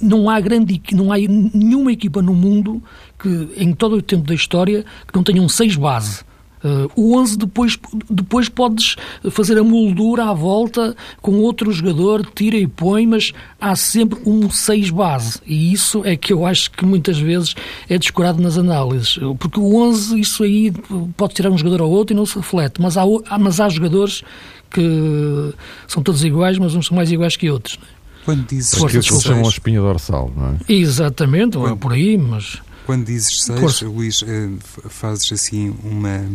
Não 0.02 0.30
há 0.30 0.40
grande, 0.42 0.82
não 0.92 1.12
há 1.12 1.18
nenhuma 1.18 1.92
equipa 1.92 2.22
no 2.22 2.34
mundo 2.34 2.82
que, 3.18 3.50
em 3.56 3.72
todo 3.72 3.98
o 3.98 4.02
tempo 4.02 4.26
da 4.26 4.34
história, 4.34 4.84
que 5.08 5.16
não 5.16 5.24
tenha 5.24 5.42
um 5.42 5.48
6 5.48 5.76
base. 5.76 6.22
Uh, 6.64 6.92
o 6.96 7.18
11 7.18 7.38
depois, 7.38 7.80
depois 8.10 8.50
podes 8.50 8.96
fazer 9.32 9.58
a 9.58 9.64
moldura 9.64 10.26
à 10.26 10.34
volta 10.34 10.96
com 11.22 11.40
outro 11.40 11.72
jogador, 11.72 12.26
tira 12.36 12.58
e 12.58 12.68
põe, 12.68 13.08
mas 13.08 13.34
há 13.60 13.76
sempre 13.76 14.20
um 14.26 14.50
6 14.50 14.90
base. 14.90 15.40
E 15.46 15.72
isso 15.72 16.02
é 16.06 16.16
que 16.18 16.34
eu 16.34 16.46
acho 16.46 16.72
que 16.72 16.86
muitas 16.86 17.18
vezes 17.18 17.56
é 17.88 17.98
descurado 17.98 18.42
nas 18.42 18.58
análises. 18.58 19.20
Porque 19.40 19.60
o 19.60 19.76
11, 19.76 20.20
isso 20.20 20.44
aí 20.44 20.72
pode 21.16 21.34
tirar 21.34 21.50
um 21.50 21.58
jogador 21.58 21.82
ou 21.82 21.92
outro 21.92 22.14
e 22.14 22.18
não 22.18 22.26
se 22.26 22.36
reflete. 22.36 22.82
Mas 22.82 22.98
há, 22.98 23.04
mas 23.40 23.60
há 23.60 23.70
jogadores 23.70 24.24
que 24.70 25.54
são 25.88 26.04
todos 26.04 26.24
iguais, 26.24 26.58
mas 26.58 26.76
uns 26.76 26.88
são 26.88 26.96
mais 26.96 27.12
iguais 27.12 27.36
que 27.36 27.50
outros. 27.50 27.80
É? 27.82 28.00
Quando 28.26 28.46
dizes 28.48 28.74
que 28.74 28.98
eles 28.98 29.06
chamam 29.06 29.46
a 29.46 29.50
espinha 29.50 29.80
dorsal, 29.80 30.32
não 30.36 30.50
é? 30.50 30.58
Exatamente, 30.72 31.58
Quando... 31.58 31.78
por 31.78 31.94
aí, 31.94 32.18
mas 32.18 32.62
quando 32.90 33.06
dizes 33.06 33.44
seis, 33.44 33.82
Luís, 33.84 34.24
eh, 34.24 34.50
fazes 34.90 35.32
assim 35.32 35.76
uma 35.84 36.26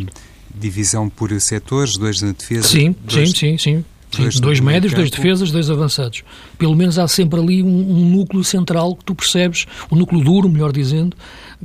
divisão 0.55 1.09
por 1.09 1.29
setores, 1.41 1.97
dois 1.97 2.23
na 2.23 2.31
defesa? 2.31 2.69
Sim, 2.69 2.95
dois, 3.03 3.31
sim, 3.31 3.35
sim, 3.35 3.59
sim. 3.59 3.85
Dois, 4.17 4.39
dois 4.39 4.61
médios, 4.61 4.95
dois 4.95 5.11
defesas, 5.11 5.51
dois 5.51 5.69
avançados. 5.69 6.23
Pelo 6.57 6.77
menos 6.77 6.97
há 6.97 7.09
sempre 7.09 7.41
ali 7.41 7.61
um, 7.61 7.67
um, 7.67 8.09
núcleo 8.09 8.45
central 8.45 8.95
que 8.95 9.05
tu 9.05 9.17
percebes, 9.17 9.67
um 9.91 9.97
núcleo 9.97 10.23
duro, 10.23 10.49
melhor 10.49 10.71
dizendo, 10.71 11.17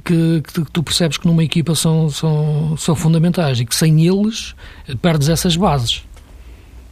que, 0.04 0.42
que, 0.42 0.72
tu 0.72 0.82
percebes 0.82 1.20
que 1.20 1.28
numa 1.28 1.44
equipa 1.44 1.76
são, 1.76 2.10
são, 2.10 2.76
são 2.76 2.96
fundamentais 2.96 3.60
e 3.60 3.66
que 3.66 3.76
sem 3.76 4.08
eles 4.08 4.56
perdes 5.04 5.30
essas 5.30 5.56
bases. 5.56 6.02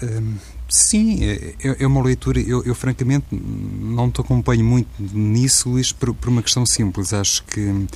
Hum, 0.04 0.36
Sim, 0.70 1.24
é, 1.24 1.56
é, 1.64 1.78
é 1.80 1.88
uma 1.88 2.04
leitura. 2.04 2.40
Eu, 2.40 2.64
eu, 2.64 2.76
francamente 2.76 3.26
não 3.32 4.12
te 4.12 4.20
acompanho 4.20 4.64
muito 4.66 4.90
nisso, 5.00 5.70
Luís, 5.70 5.92
por, 5.92 6.14
por, 6.14 6.30
uma 6.30 6.44
questão 6.44 6.66
simples. 6.66 7.14
Acho 7.14 7.44
que, 7.46 7.88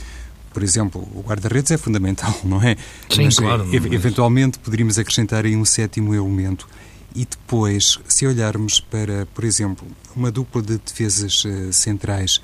por 0.53 0.63
exemplo, 0.63 1.01
o 1.13 1.21
guarda-redes 1.21 1.71
é 1.71 1.77
fundamental, 1.77 2.33
não 2.43 2.61
é? 2.63 2.77
Sim, 3.09 3.25
mas, 3.25 3.35
claro. 3.35 3.67
E, 3.71 3.75
eventualmente 3.75 4.57
poderíamos 4.59 4.97
acrescentar 4.97 5.45
aí 5.45 5.55
um 5.55 5.65
sétimo 5.65 6.15
elemento. 6.15 6.67
E 7.13 7.25
depois, 7.25 7.99
se 8.07 8.25
olharmos 8.25 8.79
para, 8.79 9.25
por 9.33 9.43
exemplo, 9.43 9.85
uma 10.15 10.31
dupla 10.31 10.61
de 10.61 10.77
defesas 10.77 11.43
uh, 11.43 11.73
centrais, 11.73 12.39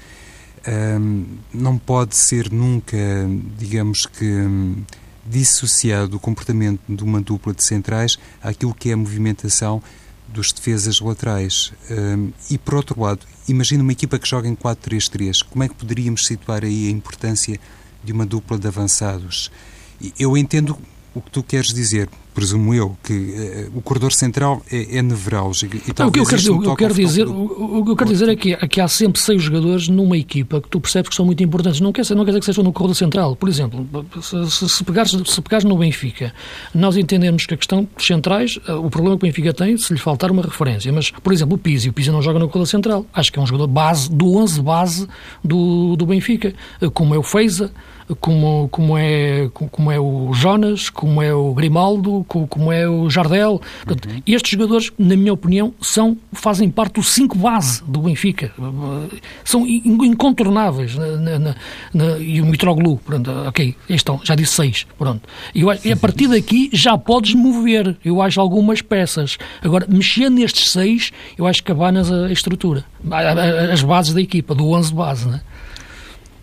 um, 1.00 1.26
não 1.54 1.78
pode 1.78 2.18
ser 2.18 2.52
nunca, 2.52 2.98
digamos 3.58 4.06
que. 4.06 4.26
Um, 4.26 4.84
dissociado 5.30 6.16
o 6.16 6.20
comportamento 6.22 6.80
de 6.88 7.04
uma 7.04 7.20
dupla 7.20 7.54
de 7.54 7.62
centrais 7.62 8.18
àquilo 8.42 8.74
que 8.74 8.90
é 8.90 8.94
a 8.94 8.98
movimentação 8.98 9.84
dos 10.38 10.52
defesas 10.52 11.00
laterais. 11.00 11.74
Um, 11.90 12.32
e, 12.50 12.58
por 12.60 12.76
outro 12.76 13.02
lado, 13.02 13.26
imagina 13.50 13.82
uma 13.82 13.92
equipa 13.92 14.20
que 14.20 14.28
joga 14.28 14.48
em 14.48 14.56
4-3-3. 14.56 15.44
Como 15.50 15.64
é 15.64 15.68
que 15.68 15.74
poderíamos 15.74 16.26
situar 16.28 16.64
aí 16.64 16.88
a 16.88 16.92
importância 16.92 17.60
de 18.04 18.14
uma 18.14 18.26
dupla 18.26 18.58
de 18.58 18.68
avançados? 18.68 19.52
Eu 20.18 20.38
entendo 20.38 20.78
o 21.18 21.22
que 21.22 21.32
tu 21.32 21.42
queres 21.42 21.74
dizer, 21.74 22.08
presumo 22.34 22.72
eu, 22.72 22.96
que 23.04 23.14
uh, 23.14 23.78
o 23.78 23.82
corredor 23.82 24.14
central 24.14 24.62
é, 24.72 24.98
é 24.98 25.02
nevrálgico. 25.02 25.76
E 25.76 25.94
não, 25.98 26.08
o 26.08 26.12
que 26.12 26.20
eu 26.20 26.26
quero, 26.26 26.42
eu, 26.48 26.64
eu 26.64 26.76
quero 26.76 26.94
dizer, 26.94 27.28
o, 27.28 27.80
o, 27.80 27.84
que 27.84 27.92
eu 27.92 27.96
quero 27.96 28.10
dizer 28.12 28.30
é 28.30 28.36
que, 28.36 28.54
é 28.54 28.68
que 28.68 28.80
há 28.80 28.88
sempre 28.88 29.20
seis 29.20 29.42
jogadores 29.42 29.88
numa 29.88 30.16
equipa 30.16 30.62
que 30.62 30.70
tu 30.70 30.80
percebes 30.80 31.10
que 31.10 31.16
são 31.16 31.26
muito 31.26 31.42
importantes. 31.44 31.82
Não 31.82 31.92
quer, 31.92 32.08
não 32.12 32.24
quer 32.24 32.32
dizer 32.32 32.40
que 32.42 32.46
sejam 32.46 32.64
no 32.64 32.72
corredor 32.72 32.96
central. 32.96 33.36
Por 33.36 33.50
exemplo, 33.50 33.88
se, 34.22 34.70
se, 34.70 34.84
pegares, 34.84 35.12
se 35.12 35.42
pegares 35.42 35.66
no 35.66 35.76
Benfica, 35.78 36.32
nós 36.76 36.96
entendemos 36.96 37.48
que 37.48 37.56
a 37.56 37.58
questão 37.58 37.88
dos 37.96 38.06
centrais, 38.06 38.60
eh, 38.68 38.74
o 38.74 38.90
problema 38.90 39.18
que 39.18 39.26
o 39.26 39.28
Benfica 39.28 39.52
tem, 39.52 39.76
se 39.76 39.92
lhe 39.92 40.00
faltar 40.00 40.30
uma 40.30 40.44
referência. 40.44 40.94
Mas, 40.94 41.10
por 41.10 41.34
exemplo, 41.34 41.56
o 41.56 41.58
Pizzi, 41.58 41.90
o 41.90 41.94
Pizzi 41.94 42.12
não 42.12 42.22
joga 42.22 42.38
no 42.38 42.48
corredor 42.48 42.68
central. 42.68 43.06
Acho 43.12 43.34
que 43.34 43.40
é 43.40 43.42
um 43.42 43.48
jogador 43.48 43.68
base, 43.68 44.12
do 44.12 44.36
11 44.36 44.62
base 44.62 45.08
do, 45.44 45.96
do 45.96 46.06
Benfica, 46.06 46.54
eh, 46.80 46.90
como 46.94 47.16
é 47.16 47.18
o 47.18 47.24
Feiza, 47.24 47.72
como, 48.16 48.70
como, 48.70 48.98
é, 48.98 49.50
como 49.54 49.92
é 49.92 50.00
o 50.00 50.32
Jonas, 50.34 50.90
como 50.90 51.22
é 51.22 51.34
o 51.34 51.54
Grimaldo, 51.54 52.26
como 52.28 52.72
é 52.72 52.88
o 52.88 53.10
Jardel. 53.10 53.62
Portanto, 53.84 54.10
uhum. 54.10 54.22
Estes 54.26 54.52
jogadores, 54.52 54.92
na 54.98 55.16
minha 55.16 55.34
opinião, 55.34 55.74
são, 55.82 56.18
fazem 56.32 56.70
parte 56.70 56.96
do 56.96 57.04
5 57.04 57.38
base 57.38 57.84
do 57.84 58.02
Benfica. 58.02 58.52
São 59.44 59.66
incontornáveis. 59.68 60.96
Na, 60.96 61.40
na, 61.40 61.56
na, 61.94 62.18
e 62.20 62.42
o 62.42 62.46
Mitroglou, 62.46 62.98
pronto, 62.98 63.30
ok, 63.48 63.76
estão, 63.90 64.20
já 64.24 64.36
disse 64.36 64.54
6. 64.54 64.88
Pronto. 64.98 65.28
Eu, 65.54 65.68
e 65.84 65.92
a 65.92 65.98
partir 65.98 66.28
daqui 66.28 66.70
já 66.72 66.98
podes 66.98 67.34
mover, 67.34 67.96
eu 68.04 68.22
acho, 68.22 68.40
algumas 68.40 68.82
peças. 68.82 69.38
Agora, 69.62 69.86
mexer 69.90 70.30
nestes 70.30 70.72
6, 70.72 71.12
eu 71.38 71.46
acho 71.46 71.62
que 71.62 71.68
cabanas 71.68 72.12
a, 72.12 72.28
a 72.28 72.32
estrutura, 72.32 72.86
as 73.72 73.82
bases 73.82 74.14
da 74.14 74.22
equipa, 74.22 74.56
do 74.56 74.70
11 74.70 74.94
base, 74.94 75.28
né? 75.28 75.42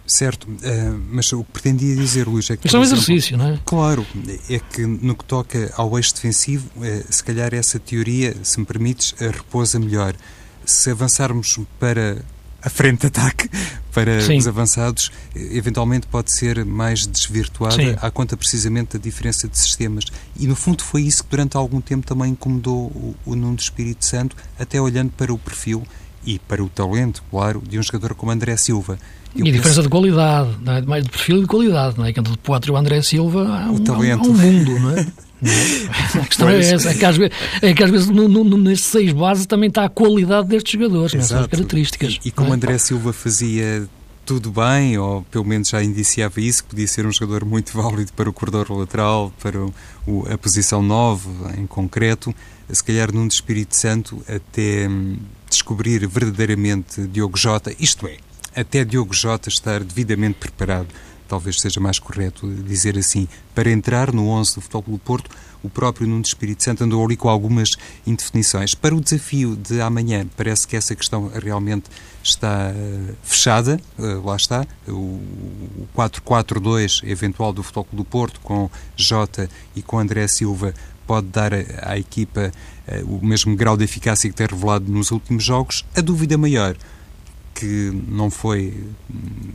Certo, 0.07 0.45
uh, 0.45 1.01
mas 1.11 1.33
o 1.33 1.43
que 1.43 1.53
pretendia 1.53 1.97
dizer, 1.97 2.29
Luís, 2.29 2.51
é 2.51 2.57
que. 2.57 2.67
Isto 2.67 2.77
é 2.77 2.81
um 2.81 2.83
exercício, 2.83 3.39
não 3.39 3.49
é? 3.49 3.59
Claro, 3.65 4.07
é 4.51 4.59
que 4.59 4.85
no 4.85 5.15
que 5.15 5.25
toca 5.25 5.73
ao 5.77 5.97
eixo 5.97 6.15
defensivo, 6.15 6.69
uh, 6.77 7.05
se 7.09 7.25
calhar 7.25 7.55
essa 7.55 7.79
teoria, 7.79 8.37
se 8.43 8.61
me 8.61 8.67
permites, 8.67 9.13
uh, 9.13 9.31
repousa 9.31 9.79
melhor. 9.79 10.15
Se 10.67 10.91
avançarmos 10.91 11.59
para 11.79 12.23
a 12.61 12.69
frente 12.69 13.01
de 13.01 13.07
ataque, 13.07 13.49
para 13.93 14.21
Sim. 14.21 14.37
os 14.37 14.47
avançados, 14.47 15.11
eventualmente 15.35 16.07
pode 16.07 16.35
ser 16.35 16.65
mais 16.67 17.07
desvirtuada 17.07 17.77
Sim. 17.77 17.97
à 18.01 18.11
conta 18.11 18.37
precisamente 18.37 18.99
da 18.99 19.03
diferença 19.03 19.49
de 19.49 19.59
sistemas. 19.59 20.05
E 20.39 20.47
no 20.47 20.57
fundo 20.57 20.83
foi 20.83 21.03
isso 21.03 21.25
que 21.25 21.31
durante 21.31 21.57
algum 21.57 21.81
tempo 21.81 22.07
também 22.07 22.33
incomodou 22.33 22.87
o, 22.87 23.15
o 23.25 23.35
Nuno 23.35 23.57
Espírito 23.57 24.05
Santo, 24.05 24.37
até 24.59 24.79
olhando 24.79 25.13
para 25.13 25.33
o 25.33 25.39
perfil 25.39 25.83
e 26.27 26.39
para 26.39 26.63
o 26.63 26.69
talento, 26.69 27.23
claro, 27.31 27.63
de 27.67 27.79
um 27.79 27.83
jogador 27.83 28.15
como 28.15 28.33
André 28.33 28.57
Silva 28.57 28.99
e 29.35 29.49
a 29.49 29.53
diferença 29.53 29.83
de 29.83 29.89
qualidade, 29.89 30.51
é? 30.67 30.83
mais 30.83 31.05
de 31.05 31.11
perfil 31.11 31.39
e 31.39 31.41
de 31.41 31.47
qualidade, 31.47 31.99
não 31.99 32.05
é? 32.05 32.13
Que 32.13 32.21
entre 32.21 32.33
o 32.33 32.39
Poitras 32.39 32.69
e 32.69 32.73
o 32.73 32.77
André 32.77 33.03
Silva 33.03 33.43
há 33.43 33.71
um, 33.71 34.13
há 34.13 34.17
um 34.23 34.33
mundo, 34.33 34.79
não 34.79 34.91
é? 34.91 35.07
A 36.15 36.27
questão 36.27 36.49
é 36.49 36.59
essa, 36.59 36.91
é 36.91 36.95
que 36.95 37.05
às 37.05 37.17
vezes, 37.17 37.35
é 37.61 37.75
que 37.75 37.83
às 37.83 37.91
vezes 37.91 38.09
no, 38.09 38.29
no, 38.29 38.57
nestes 38.57 38.89
seis 38.89 39.13
bases 39.13 39.45
também 39.45 39.69
está 39.69 39.85
a 39.85 39.89
qualidade 39.91 40.49
destes 40.49 40.73
jogadores, 40.73 41.13
nessas 41.13 41.47
características. 41.47 42.19
E, 42.25 42.29
e 42.29 42.31
como 42.31 42.51
é? 42.51 42.53
André 42.55 42.79
Silva 42.79 43.13
fazia 43.13 43.87
tudo 44.25 44.51
bem, 44.51 44.97
ou 44.97 45.23
pelo 45.25 45.45
menos 45.45 45.69
já 45.69 45.83
indiciava 45.83 46.41
isso, 46.41 46.63
que 46.63 46.71
podia 46.71 46.87
ser 46.87 47.07
um 47.07 47.13
jogador 47.13 47.45
muito 47.45 47.73
válido 47.77 48.13
para 48.15 48.29
o 48.29 48.33
corredor 48.33 48.71
lateral, 48.71 49.33
para 49.41 49.61
o, 49.61 49.75
o, 50.07 50.27
a 50.33 50.39
posição 50.39 50.83
9 50.83 51.29
em 51.59 51.67
concreto, 51.67 52.35
se 52.71 52.83
calhar 52.83 53.13
num 53.13 53.29
de 53.29 53.35
Espírito 53.35 53.77
Santo 53.77 54.23
até 54.27 54.89
hum, 54.89 55.19
descobrir 55.51 56.07
verdadeiramente 56.07 57.03
Diogo 57.07 57.37
Jota, 57.37 57.75
isto 57.79 58.07
é, 58.07 58.17
até 58.55 58.85
Diogo 58.85 59.15
Jota 59.15 59.49
estar 59.49 59.83
devidamente 59.83 60.39
preparado, 60.39 60.89
talvez 61.29 61.61
seja 61.61 61.81
mais 61.81 61.99
correto 61.99 62.49
dizer 62.49 62.97
assim, 62.99 63.27
para 63.55 63.71
entrar 63.71 64.13
no 64.13 64.29
11 64.29 64.55
do 64.55 64.61
Futebol 64.61 64.95
do 64.95 64.99
Porto, 64.99 65.31
o 65.63 65.71
próprio 65.71 66.07
Nuno 66.07 66.23
Espírito 66.23 66.63
Santo 66.63 66.85
andou 66.85 67.03
ali 67.05 67.17
com 67.17 67.29
algumas 67.29 67.77
indefinições. 68.07 68.75
Para 68.75 68.95
o 68.95 69.01
desafio 69.01 69.57
de 69.57 69.81
amanhã, 69.81 70.27
parece 70.37 70.69
que 70.69 70.77
essa 70.77 70.95
questão 70.95 71.29
realmente 71.29 71.87
está 72.23 72.71
uh, 72.71 73.15
fechada, 73.23 73.81
uh, 73.99 74.25
lá 74.25 74.37
está, 74.37 74.67
o 74.87 75.19
4-4-2 75.97 77.03
eventual 77.09 77.53
do 77.53 77.63
Futebol 77.63 77.89
do 77.93 78.05
Porto, 78.05 78.41
com 78.41 78.71
Jota 78.95 79.49
e 79.75 79.81
com 79.81 79.99
André 79.99 80.29
Silva, 80.29 80.75
pode 81.07 81.29
dar 81.29 81.53
à 81.83 81.99
equipa 81.99 82.53
uh, 82.87 83.17
o 83.17 83.25
mesmo 83.25 83.57
grau 83.57 83.77
de 83.77 83.85
eficácia 83.85 84.29
que 84.29 84.37
tem 84.37 84.47
revelado 84.47 84.91
nos 84.93 85.11
últimos 85.11 85.43
jogos. 85.43 85.85
A 85.97 86.03
dúvida 86.03 86.37
maior 86.37 86.77
que 87.55 87.93
não 88.09 88.31
foi 88.31 88.75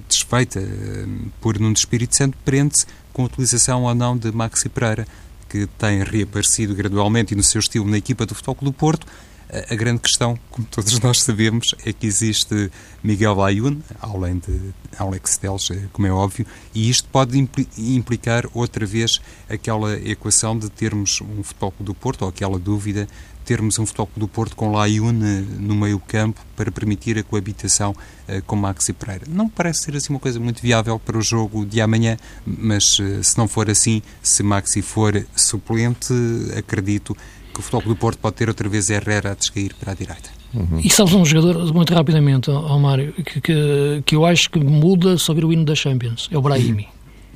desfeita 0.07 0.59
eh, 0.59 1.05
por 1.41 1.59
Nuno 1.59 1.73
Espírito 1.73 2.15
Santo 2.15 2.38
prende-se 2.45 2.85
com 3.12 3.23
a 3.23 3.25
utilização 3.25 3.83
ou 3.83 3.93
não 3.93 4.17
de 4.17 4.31
Maxi 4.31 4.69
Pereira, 4.69 5.05
que 5.49 5.67
tem 5.77 6.03
reaparecido 6.03 6.73
gradualmente 6.73 7.33
e 7.33 7.38
no 7.38 7.43
seu 7.43 7.59
estilo 7.59 7.88
na 7.88 7.97
equipa 7.97 8.25
do 8.25 8.33
Futebol 8.33 8.55
Clube 8.55 8.75
do 8.75 8.79
Porto. 8.79 9.05
A 9.51 9.73
grande 9.73 9.99
questão, 9.99 10.38
como 10.51 10.67
todos 10.67 10.99
nós 11.01 11.23
sabemos, 11.23 11.73
é 11.83 11.91
que 11.91 12.05
existe 12.05 12.71
Miguel 13.03 13.33
Layun, 13.33 13.79
além 13.99 14.38
de 14.38 14.73
Alex 14.95 15.38
Teles, 15.38 15.71
eh, 15.71 15.88
como 15.91 16.05
é 16.05 16.12
óbvio, 16.12 16.45
e 16.73 16.88
isto 16.88 17.09
pode 17.09 17.35
implicar 17.75 18.45
outra 18.53 18.85
vez 18.85 19.19
aquela 19.49 19.97
equação 19.97 20.57
de 20.57 20.69
termos 20.69 21.19
um 21.21 21.41
Futebol 21.41 21.73
do 21.79 21.95
Porto, 21.95 22.21
ou 22.23 22.29
aquela 22.29 22.59
dúvida 22.59 23.07
termos 23.43 23.79
um 23.79 23.85
Futebol 23.88 24.09
do 24.15 24.27
Porto 24.27 24.55
com 24.55 24.71
Laiune 24.71 25.41
no 25.41 25.73
meio 25.73 25.97
campo 25.97 26.39
para 26.55 26.71
permitir 26.71 27.17
a 27.17 27.23
coabitação 27.23 27.91
uh, 27.91 28.43
com 28.45 28.55
Maxi 28.55 28.93
Pereira. 28.93 29.25
Não 29.27 29.49
parece 29.49 29.85
ser 29.85 29.95
assim 29.95 30.13
uma 30.13 30.19
coisa 30.19 30.39
muito 30.39 30.62
viável 30.62 30.99
para 30.99 31.17
o 31.17 31.21
jogo 31.21 31.65
de 31.65 31.81
amanhã, 31.81 32.17
mas 32.45 32.97
se 33.23 33.35
não 33.35 33.47
for 33.47 33.67
assim, 33.67 34.03
se 34.21 34.43
Maxi 34.43 34.83
for 34.83 35.25
suplente, 35.35 36.13
acredito 36.55 37.17
que 37.59 37.61
o 37.61 37.63
Futebol 37.63 37.93
do 37.93 37.95
Porto 37.95 38.17
pode 38.19 38.35
ter 38.35 38.47
outra 38.47 38.69
vez 38.69 38.89
Herrera 38.89 39.33
a 39.33 39.35
descair 39.35 39.73
para 39.79 39.91
a 39.91 39.95
direita. 39.95 40.29
Uhum. 40.53 40.79
E 40.83 40.89
sabes 40.89 41.13
um 41.13 41.25
jogador, 41.25 41.71
muito 41.73 41.93
rapidamente, 41.93 42.49
ó, 42.49 42.79
Mário, 42.79 43.13
que, 43.13 43.41
que, 43.41 44.01
que, 44.05 44.15
eu 44.15 44.25
acho 44.25 44.49
que 44.49 44.59
muda 44.59 45.17
sobre 45.17 45.45
o 45.45 45.53
hino 45.53 45.65
da 45.65 45.75
Champions, 45.75 46.27
é 46.31 46.37
o 46.37 46.41
Brahimi. 46.41 46.87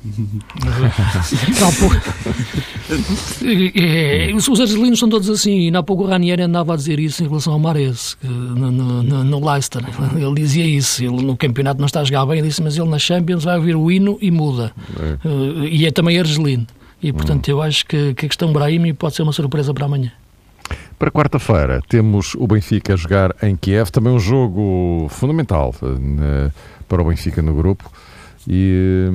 é, 3.74 4.30
os, 4.34 4.46
os 4.48 4.60
argelinos 4.60 4.98
são 4.98 5.08
todos 5.08 5.30
assim, 5.30 5.70
e 5.70 5.74
há 5.74 5.82
pouco 5.82 6.04
o 6.04 6.06
Ranieri 6.06 6.42
andava 6.42 6.74
a 6.74 6.76
dizer 6.76 7.00
isso 7.00 7.24
em 7.24 7.28
relação 7.28 7.54
ao 7.54 7.58
Mares, 7.58 8.18
no, 8.22 8.70
no, 8.70 9.02
no, 9.02 9.24
no, 9.24 9.50
Leicester. 9.50 9.82
Ele 10.14 10.34
dizia 10.34 10.66
isso, 10.66 11.02
ele 11.02 11.22
no 11.22 11.34
campeonato 11.36 11.80
não 11.80 11.86
está 11.86 12.00
a 12.00 12.04
jogar 12.04 12.26
bem, 12.26 12.38
ele 12.38 12.48
disse, 12.48 12.62
mas 12.62 12.76
ele 12.76 12.88
na 12.88 12.98
Champions 12.98 13.44
vai 13.44 13.56
ouvir 13.56 13.76
o 13.76 13.90
hino 13.90 14.18
e 14.20 14.30
muda. 14.30 14.72
É. 14.98 15.26
Uh, 15.26 15.64
e 15.64 15.86
é 15.86 15.90
também 15.90 16.18
argelino. 16.18 16.66
E 17.04 17.12
portanto, 17.12 17.48
hum. 17.48 17.50
eu 17.50 17.62
acho 17.62 17.84
que, 17.84 18.14
que 18.14 18.24
a 18.24 18.28
questão 18.30 18.50
Brahimi 18.50 18.94
pode 18.94 19.14
ser 19.14 19.22
uma 19.22 19.32
surpresa 19.32 19.74
para 19.74 19.84
amanhã. 19.84 20.10
Para 20.98 21.10
quarta-feira 21.10 21.82
temos 21.86 22.34
o 22.34 22.46
Benfica 22.46 22.94
a 22.94 22.96
jogar 22.96 23.34
em 23.42 23.54
Kiev, 23.54 23.90
também 23.90 24.10
um 24.10 24.18
jogo 24.18 25.06
fundamental 25.10 25.74
uh, 25.82 26.50
para 26.88 27.02
o 27.02 27.04
Benfica 27.04 27.42
no 27.42 27.54
grupo. 27.54 27.92
E, 28.48 29.06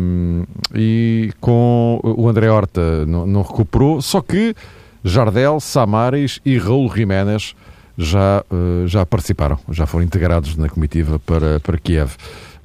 e 0.76 1.32
com 1.42 2.00
o 2.04 2.30
André 2.30 2.50
Horta 2.50 3.08
não, 3.08 3.26
não, 3.26 3.42
recuperou, 3.42 4.02
só 4.04 4.22
que 4.22 4.56
Jardel, 5.04 5.60
Samaris 5.60 6.40
e 6.46 6.60
Raul 6.60 6.94
Jiménez 6.96 7.56
já, 7.98 8.44
uh, 8.52 8.88
já 8.88 9.04
participaram, 9.04 9.58
já 9.72 9.88
foram 9.88 10.06
integrados 10.06 10.56
na 10.56 10.70
comitiva 10.70 11.18
para, 11.18 11.60
para 11.60 11.80
Kiev. 11.80 12.12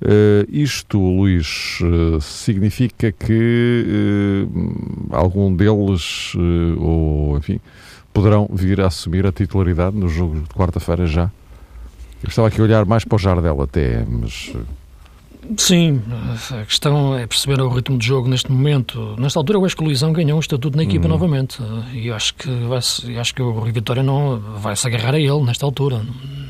Uh, 0.04 0.44
isto, 0.50 0.98
Luís, 0.98 1.78
uh, 1.80 2.20
significa 2.20 3.10
que 3.10 4.46
algum 5.10 5.54
deles, 5.54 6.34
ou 6.78 7.38
enfim, 7.38 7.58
poderão 8.12 8.46
vir 8.52 8.82
a 8.82 8.88
assumir 8.88 9.26
a 9.26 9.32
titularidade 9.32 9.96
no 9.96 10.08
jogo 10.08 10.40
de 10.40 10.48
quarta-feira 10.48 11.06
já? 11.06 11.30
Eu 12.22 12.28
estava 12.28 12.48
aqui 12.48 12.60
a 12.60 12.64
olhar 12.64 12.84
mais 12.84 13.04
para 13.04 13.16
o 13.16 13.18
Jardel 13.18 13.60
até, 13.62 14.04
mas 14.06 14.52
Sim, 15.56 16.02
a 16.58 16.64
questão 16.64 17.16
é 17.16 17.26
perceber 17.26 17.60
o 17.60 17.68
ritmo 17.68 17.98
de 17.98 18.06
jogo 18.06 18.28
neste 18.28 18.50
momento. 18.50 19.14
Nesta 19.18 19.38
altura, 19.38 19.58
eu 19.58 19.64
acho 19.64 19.76
que 19.76 19.82
o 19.82 19.84
Luizão 19.84 20.12
ganhou 20.12 20.36
um 20.36 20.40
estatuto 20.40 20.76
na 20.76 20.84
equipa 20.84 21.04
uhum. 21.04 21.12
novamente. 21.12 21.58
E 21.92 22.10
acho 22.10 22.34
que, 22.34 22.48
vai 22.48 22.78
acho 22.78 23.34
que 23.34 23.42
o 23.42 23.50
Rui 23.50 23.70
Vitória 23.70 24.02
não 24.02 24.38
vai 24.38 24.74
se 24.74 24.86
agarrar 24.86 25.14
a 25.14 25.20
ele 25.20 25.42
nesta 25.42 25.66
altura. 25.66 26.00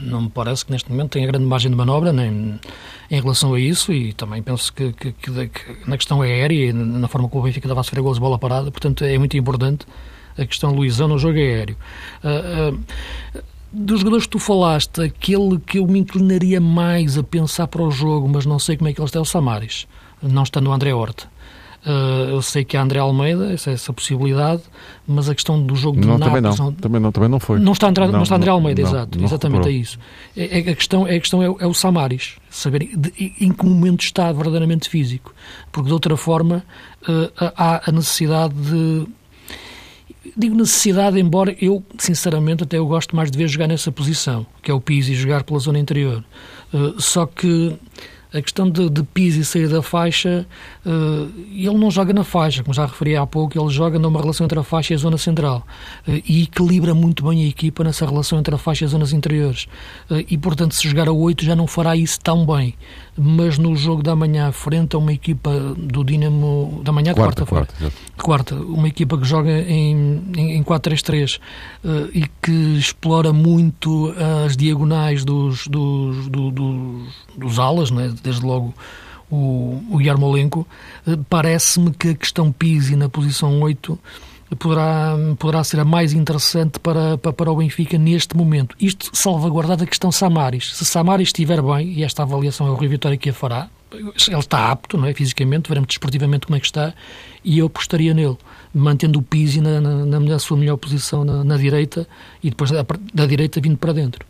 Não 0.03 0.23
me 0.23 0.31
parece 0.31 0.64
que 0.64 0.73
neste 0.73 0.90
momento 0.90 1.12
tenha 1.12 1.27
grande 1.27 1.45
margem 1.45 1.71
de 1.71 1.77
manobra 1.77 2.12
nem 2.12 2.61
em 3.11 3.21
relação 3.21 3.55
a 3.55 3.61
isso. 3.61 3.93
E 3.93 4.12
também 4.12 4.43
penso 4.43 4.73
que, 4.73 4.93
que, 4.93 5.12
que, 5.12 5.49
que 5.49 5.88
na 5.88 5.97
questão 5.97 6.23
aérea 6.23 6.71
e 6.71 6.73
na 6.73 7.09
forma 7.09 7.29
como 7.29 7.43
o 7.43 7.47
Benfica 7.47 7.69
dava 7.69 7.81
a 7.81 7.85
sofrer 7.85 8.03
gols 8.03 8.17
de 8.17 8.21
bola 8.21 8.38
parada, 8.38 8.71
portanto, 8.71 9.05
é 9.05 9.17
muito 9.19 9.37
importante 9.37 9.87
a 10.37 10.45
questão 10.45 10.73
Luizão 10.73 11.09
no 11.09 11.19
jogo 11.19 11.38
aéreo. 11.38 11.77
Uh, 12.23 12.75
uh, 12.75 13.43
dos 13.73 14.01
jogadores 14.01 14.27
que 14.27 14.31
tu 14.31 14.38
falaste, 14.38 15.01
aquele 15.01 15.59
que 15.59 15.79
eu 15.79 15.87
me 15.87 15.99
inclinaria 15.99 16.61
mais 16.61 17.19
a 17.19 17.23
pensar 17.23 17.67
para 17.67 17.83
o 17.83 17.90
jogo, 17.90 18.29
mas 18.29 18.47
não 18.47 18.59
sei 18.59 18.77
como 18.77 18.88
é 18.88 18.93
que 18.93 19.01
ele 19.01 19.07
está, 19.07 19.19
é 19.19 19.23
o 19.23 19.25
Samaris, 19.25 19.87
não 20.23 20.45
estando 20.45 20.69
o 20.69 20.73
André 20.73 20.95
Horta. 20.95 21.34
Uh, 21.87 22.31
eu 22.31 22.40
sei 22.40 22.64
que 22.64 22.79
há 22.79 22.83
André 22.83 22.99
Almeida, 22.99 23.53
essa, 23.53 23.70
essa 23.70 23.92
possibilidade, 23.92 24.62
mas 25.07 25.29
a 25.29 25.35
questão 25.35 25.62
do 25.62 25.77
jogo 25.77 26.01
de 26.01 26.07
não, 26.07 26.18
também 26.18 26.40
não. 26.40 26.73
também 26.73 27.01
não, 27.01 27.12
também 27.12 27.29
não 27.29 27.38
foi. 27.38 27.61
Não 27.61 27.73
está, 27.73 27.88
André, 27.88 28.07
não, 28.07 28.12
não 28.12 28.23
está 28.23 28.37
André 28.37 28.51
Almeida, 28.51 28.81
não, 28.81 28.88
exato, 28.88 29.23
exatamente 29.23 29.68
é 29.68 29.73
isso. 29.73 29.99
É, 30.35 30.61
é, 30.61 30.70
a 30.70 30.75
questão, 30.75 31.07
é, 31.07 31.16
a 31.16 31.20
questão 31.20 31.42
é, 31.42 31.47
é 31.47 31.66
o 31.66 31.75
Samaris, 31.75 32.37
saber 32.49 32.88
de, 32.97 33.12
em 33.38 33.53
que 33.53 33.66
momento 33.66 34.03
está 34.03 34.33
verdadeiramente 34.33 34.88
físico, 34.88 35.35
porque 35.70 35.88
de 35.88 35.92
outra 35.92 36.16
forma 36.16 36.64
uh, 37.07 37.53
há 37.55 37.83
a 37.87 37.92
necessidade 37.92 38.55
de 38.55 39.07
digo 40.35 40.55
necessidade, 40.55 41.20
embora 41.20 41.55
eu, 41.61 41.85
sinceramente, 41.99 42.64
até 42.64 42.79
eu 42.79 42.87
gosto 42.87 43.14
mais 43.14 43.31
de 43.31 43.37
ver 43.37 43.47
jogar 43.47 43.68
nessa 43.68 43.92
posição, 43.92 44.47
que 44.62 44.70
é 44.70 44.75
o 44.75 44.81
Pizzi 44.81 45.14
jogar 45.14 45.44
pela 45.44 45.59
zona 45.59 45.79
interior. 45.79 46.25
Uh, 46.73 47.01
só 47.01 47.27
que 47.27 47.77
A 48.35 48.42
questão 48.42 48.68
de, 48.68 48.90
de 48.90 49.05
Pizzi 49.05 49.44
sair 49.44 49.68
da 49.68 49.81
faixa, 49.81 50.44
uh, 50.85 51.31
ele 51.53 51.79
não 51.79 51.88
joga 51.88 52.12
na 52.12 52.25
faixa, 52.25 52.64
como 52.64 52.75
já 52.75 52.85
referi 52.85 53.14
há 53.14 53.25
pouco, 53.25 53.57
ele 53.57 53.70
joga 53.70 53.97
numa 53.97 54.20
relação 54.20 54.44
entre 54.44 54.59
a 54.59 54.64
faixa 54.64 54.92
e 54.92 54.97
a 54.97 54.99
zona 54.99 55.16
central 55.16 55.64
uh, 56.09 56.20
e 56.27 56.42
equilibra 56.42 56.92
muito 56.94 57.25
bem 57.29 57.44
a 57.44 57.47
equipa 57.47 57.85
nessa 57.85 58.05
relação 58.05 58.37
entre 58.37 58.53
a 58.53 58.59
faixa 58.59 58.83
e 58.83 58.87
as 58.87 58.90
zonas 58.90 59.12
interiores. 59.12 59.68
Uh, 60.11 60.25
e, 60.29 60.37
portanto, 60.37 60.75
se 60.75 60.88
jogar 60.88 61.07
a 61.07 61.12
8 61.12 61.44
já 61.44 61.55
não 61.55 61.68
fará 61.68 61.94
isso 61.94 62.18
tão 62.20 62.44
bem. 62.44 62.75
Mas 63.16 63.59
no 63.59 63.77
jogo 63.77 64.03
da 64.03 64.16
manhã, 64.16 64.50
frente 64.50 64.96
a 64.96 64.98
uma 64.98 65.12
equipa 65.12 65.50
do 65.77 66.03
Dinamo 66.03 66.81
da 66.85 66.90
manhã, 66.90 67.14
quarta, 67.14 67.46
quarta, 67.46 67.74
quarta, 67.74 67.96
quarta 68.20 68.55
uma 68.57 68.88
equipa 68.88 69.16
que 69.16 69.24
joga 69.24 69.50
em, 69.50 70.20
em, 70.37 70.57
em 70.57 70.64
4-3-3 70.64 71.38
e 72.12 72.27
que 72.42 72.77
explora 72.77 73.33
muito 73.33 74.12
as 74.44 74.57
diagonais 74.57 75.24
dos, 75.24 75.68
dos, 75.68 76.29
do, 76.29 76.50
dos, 76.50 77.14
dos 77.37 77.59
alas, 77.61 77.92
né? 77.92 78.12
desde 78.22 78.44
logo 78.44 78.74
o, 79.31 79.83
o 79.90 80.00
Yarmolenko, 80.00 80.66
eh, 81.07 81.18
parece-me 81.29 81.90
que 81.92 82.09
a 82.11 82.14
questão 82.14 82.53
Pizzi 82.53 82.96
na 82.96 83.09
posição 83.09 83.61
8 83.61 83.98
poderá, 84.55 85.17
poderá 85.38 85.64
ser 85.64 85.81
a 85.81 85.85
mais 85.85 86.12
interessante 86.12 86.79
para, 86.79 87.19
para, 87.19 87.33
para 87.33 87.51
o 87.51 87.57
Benfica 87.57 87.99
neste 87.99 88.37
momento. 88.37 88.77
Isto 88.81 89.11
salvaguardada 89.12 89.85
a 89.85 89.87
questão 89.87 90.11
Samaris. 90.12 90.75
Se 90.77 90.85
Samaris 90.85 91.29
estiver 91.29 91.61
bem, 91.62 91.93
e 91.93 92.05
esta 92.05 92.23
avaliação 92.23 92.67
é 92.67 92.71
o 92.71 92.75
Rio 92.75 92.90
Vitória 92.90 93.17
que 93.17 93.31
a 93.31 93.33
fará, 93.33 93.69
ele 93.93 94.38
está 94.38 94.71
apto, 94.71 94.97
não 94.99 95.07
é? 95.07 95.14
fisicamente, 95.14 95.69
veremos 95.69 95.87
desportivamente 95.87 96.47
como 96.47 96.57
é 96.57 96.61
que 96.61 96.67
está, 96.67 96.93
e 97.45 97.59
eu 97.59 97.67
apostaria 97.67 98.12
nele, 98.12 98.37
mantendo 98.75 99.19
o 99.21 99.23
Pizzi 99.23 99.61
na, 99.61 99.81
na, 99.81 100.21
na 100.21 100.38
sua 100.38 100.57
melhor 100.57 100.77
posição 100.77 101.25
na, 101.25 101.45
na 101.45 101.57
direita 101.57 102.07
e 102.43 102.51
depois 102.51 102.71
da, 102.71 102.85
da 103.12 103.27
direita 103.27 103.61
vindo 103.61 103.77
para 103.77 103.93
dentro 103.93 104.27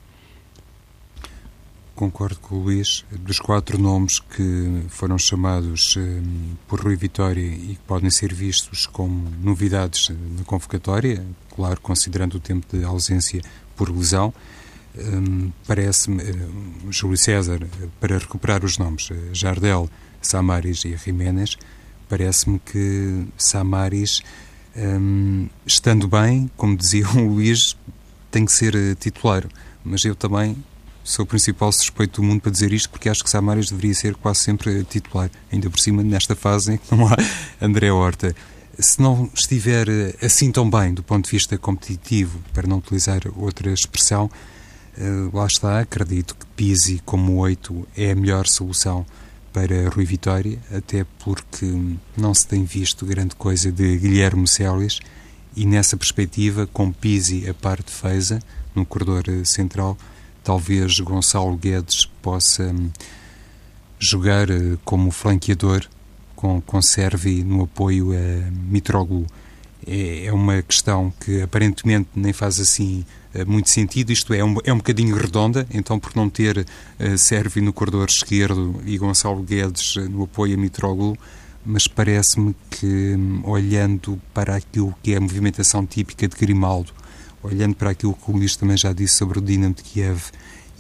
concordo 1.95 2.39
com 2.41 2.57
o 2.57 2.63
Luís. 2.63 3.05
Dos 3.11 3.39
quatro 3.39 3.79
nomes 3.79 4.19
que 4.19 4.83
foram 4.89 5.17
chamados 5.19 5.97
um, 5.97 6.55
por 6.69 6.81
Rui 6.81 6.97
Vitória 6.97 7.41
e 7.41 7.77
que 7.77 7.83
podem 7.87 8.11
ser 8.11 8.35
vistos 8.35 8.87
como 8.87 9.31
novidades 9.43 10.11
na 10.37 10.45
convocatória, 10.45 11.25
claro, 11.55 11.81
considerando 11.81 12.35
o 12.35 12.41
tempo 12.41 12.77
de 12.77 12.85
ausência 12.85 13.41
por 13.77 13.91
lesão, 13.91 14.33
um, 14.97 15.51
parece-me, 15.67 16.23
um, 16.23 16.93
Júlio 16.93 17.17
César, 17.17 17.61
para 18.01 18.19
recuperar 18.19 18.65
os 18.65 18.79
nomes, 18.79 19.09
eh, 19.11 19.31
Jardel, 19.33 19.91
Samaris 20.23 20.85
e 20.85 20.97
Jiménez, 20.97 21.57
parece-me 22.09 22.61
que 22.61 23.27
Samaris, 23.37 24.23
hum, 24.77 25.49
estando 25.67 26.07
bem, 26.07 26.49
como 26.57 26.77
dizia 26.77 27.09
o 27.19 27.27
Luís, 27.27 27.77
tem 28.31 28.45
que 28.45 28.53
ser 28.53 28.75
eh, 28.77 28.95
titular. 28.95 29.45
Mas 29.85 30.05
eu 30.05 30.15
também 30.15 30.57
sou 31.05 31.25
o 31.25 31.29
principal 31.29 31.71
suspeito 31.71 32.21
do 32.21 32.27
mundo 32.27 32.41
para 32.41 32.51
dizer 32.51 32.73
isto, 32.73 32.89
porque 32.89 33.11
acho 33.11 33.23
que 33.23 33.29
Samaris 33.29 33.69
deveria 33.69 33.95
ser 33.95 34.15
quase 34.17 34.41
sempre 34.41 34.83
titular, 34.85 35.31
ainda 35.53 35.69
por 35.69 35.79
cima 35.79 36.03
nesta 36.03 36.35
fase 36.35 36.73
em 36.73 36.77
que 36.79 36.95
não 36.95 37.07
há 37.07 37.17
André 37.61 37.93
Horta. 37.93 38.35
Se 38.79 39.01
não 39.01 39.31
estiver 39.35 39.89
eh, 39.89 40.17
assim 40.21 40.51
tão 40.51 40.69
bem 40.69 40.95
do 40.95 41.03
ponto 41.03 41.27
de 41.27 41.31
vista 41.31 41.57
competitivo, 41.59 42.41
para 42.53 42.67
não 42.67 42.79
utilizar 42.79 43.21
outra 43.37 43.71
expressão, 43.71 44.29
eh, 44.99 45.29
lá 45.33 45.47
está, 45.47 45.79
acredito 45.79 46.35
que 46.35 46.47
Pisi 46.57 47.01
como 47.05 47.37
8 47.37 47.87
é 47.97 48.11
a 48.11 48.15
melhor 48.17 48.49
solução 48.49 49.07
para 49.53 49.89
Rui 49.91 50.05
Vitória, 50.05 50.59
até 50.75 51.07
porque 51.21 51.71
não 52.17 52.35
se 52.35 52.47
tem 52.49 52.65
visto 52.65 53.07
grande 53.07 53.37
coisa 53.37 53.71
de 53.71 53.97
Guilherme 53.99 54.49
Celis 54.49 54.99
e 55.55 55.67
nessa 55.67 55.97
perspectiva, 55.97 56.67
com 56.67 56.91
Pisi 56.91 57.49
a 57.49 57.55
par 57.55 57.81
de 57.81 57.93
no 58.75 58.85
corredor 58.85 59.25
eh, 59.29 59.45
central, 59.45 59.97
talvez 60.45 61.01
Gonçalo 61.01 61.57
Guedes 61.57 62.05
possa 62.23 62.65
hum, 62.65 62.91
jogar 63.99 64.51
eh, 64.51 64.77
como 64.85 65.11
flanqueador 65.11 65.85
com, 66.37 66.61
com 66.61 66.83
Servi 66.83 67.43
no 67.43 67.65
apoio 67.65 68.13
a 68.13 68.51
Mitroglou. 68.51 69.27
É, 69.87 70.27
é 70.27 70.33
uma 70.33 70.63
questão 70.63 71.13
que 71.25 71.43
aparentemente 71.43 72.11
nem 72.15 72.33
faz 72.33 72.61
assim 72.61 73.05
eh, 73.33 73.45
muito 73.45 73.71
sentido, 73.71 74.13
isto 74.13 74.33
é, 74.35 74.45
um, 74.45 74.57
é 74.65 74.73
um 74.73 74.77
bocadinho 74.77 75.17
redonda, 75.17 75.67
então 75.73 75.99
por 75.99 76.15
não 76.15 76.29
ter 76.29 76.59
uh, 76.59 77.19
Servi 77.19 77.61
no 77.61 77.73
corredor 77.73 78.09
esquerdo 78.09 78.81
e 78.85 78.97
Gonçalo 78.97 79.43
Guedes 79.43 79.97
no 79.97 80.25
apoio 80.25 80.55
a 80.55 80.61
Mitroglou, 80.61 81.17
mas 81.65 81.89
parece-me 81.89 82.55
que, 82.71 83.15
hum, 83.17 83.41
olhando 83.45 84.21
para 84.33 84.57
aquilo 84.57 84.95
que 85.03 85.15
é 85.15 85.17
a 85.17 85.21
movimentação 85.21 85.85
típica 85.87 86.29
de 86.29 86.37
Grimaldo, 86.37 86.93
olhando 87.45 87.75
para 87.75 87.91
aquilo 87.91 88.15
que 88.15 88.31
o 88.31 88.35
Luís 88.35 88.57
também 88.57 88.77
já 88.77 88.93
disse 88.93 89.19
sobre 89.19 89.39
o 89.39 89.43
Dinamo 89.43 89.75
de 89.75 89.83
Kiev 89.83 90.23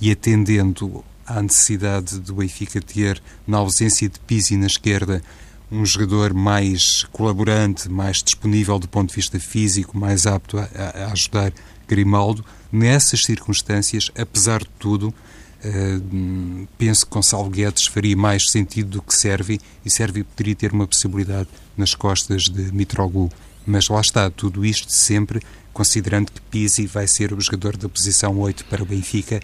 e 0.01 0.11
atendendo 0.11 1.05
à 1.27 1.41
necessidade 1.43 2.19
do 2.19 2.35
Benfica 2.35 2.81
ter, 2.81 3.23
na 3.47 3.59
ausência 3.59 4.09
de 4.09 4.19
Pizzi 4.21 4.57
na 4.57 4.67
esquerda, 4.67 5.23
um 5.71 5.85
jogador 5.85 6.33
mais 6.33 7.05
colaborante, 7.13 7.89
mais 7.89 8.23
disponível 8.23 8.79
do 8.79 8.89
ponto 8.89 9.11
de 9.11 9.17
vista 9.17 9.39
físico, 9.39 9.97
mais 9.97 10.27
apto 10.27 10.59
a, 10.59 10.69
a 10.95 11.13
ajudar 11.13 11.53
Grimaldo. 11.87 12.45
Nessas 12.73 13.23
circunstâncias, 13.25 14.11
apesar 14.17 14.61
de 14.61 14.71
tudo, 14.79 15.09
uh, 15.09 16.69
penso 16.79 17.07
que 17.07 17.13
Gonçalo 17.13 17.51
Guedes 17.51 17.87
faria 17.87 18.17
mais 18.17 18.51
sentido 18.51 18.91
do 18.91 19.03
que 19.03 19.15
Servi 19.15 19.61
e 19.85 19.91
Servi 19.91 20.25
poderia 20.25 20.55
ter 20.55 20.73
uma 20.73 20.87
possibilidade 20.87 21.49
nas 21.77 21.95
costas 21.95 22.45
de 22.45 22.73
Mitroglou. 22.73 23.31
Mas 23.67 23.89
lá 23.89 24.01
está, 24.01 24.31
tudo 24.31 24.65
isto 24.65 24.93
sempre 24.93 25.41
considerando 25.73 26.31
que 26.31 26.41
Pizzi 26.41 26.87
vai 26.87 27.07
ser 27.07 27.33
o 27.33 27.41
jogador 27.41 27.77
da 27.77 27.89
posição 27.89 28.39
8 28.39 28.65
para 28.67 28.83
o 28.83 28.87
Benfica 28.87 29.41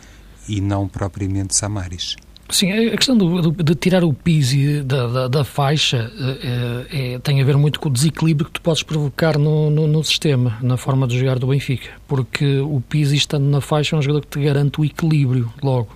e 0.48 0.60
não 0.60 0.86
propriamente 0.88 1.56
Samaris. 1.56 2.16
Sim, 2.50 2.72
a 2.72 2.96
questão 2.96 3.16
do, 3.16 3.52
de 3.52 3.74
tirar 3.76 4.02
o 4.02 4.12
Pizzi 4.12 4.82
da, 4.82 5.06
da, 5.06 5.28
da 5.28 5.44
faixa 5.44 6.10
é, 6.42 7.14
é, 7.14 7.18
tem 7.20 7.40
a 7.40 7.44
ver 7.44 7.56
muito 7.56 7.78
com 7.78 7.88
o 7.88 7.92
desequilíbrio 7.92 8.46
que 8.46 8.52
tu 8.52 8.60
podes 8.60 8.82
provocar 8.82 9.38
no, 9.38 9.70
no, 9.70 9.86
no, 9.86 10.02
sistema, 10.02 10.58
na 10.60 10.76
forma 10.76 11.06
de 11.06 11.18
jogar 11.18 11.38
do 11.38 11.46
Benfica. 11.46 11.90
Porque 12.08 12.58
o 12.58 12.82
Pizzi 12.88 13.16
estando 13.16 13.44
na 13.44 13.60
faixa 13.60 13.94
é 13.94 13.98
um 13.98 14.02
jogador 14.02 14.22
que 14.22 14.38
te 14.38 14.44
garante 14.44 14.80
o 14.80 14.84
equilíbrio 14.84 15.52
logo. 15.62 15.90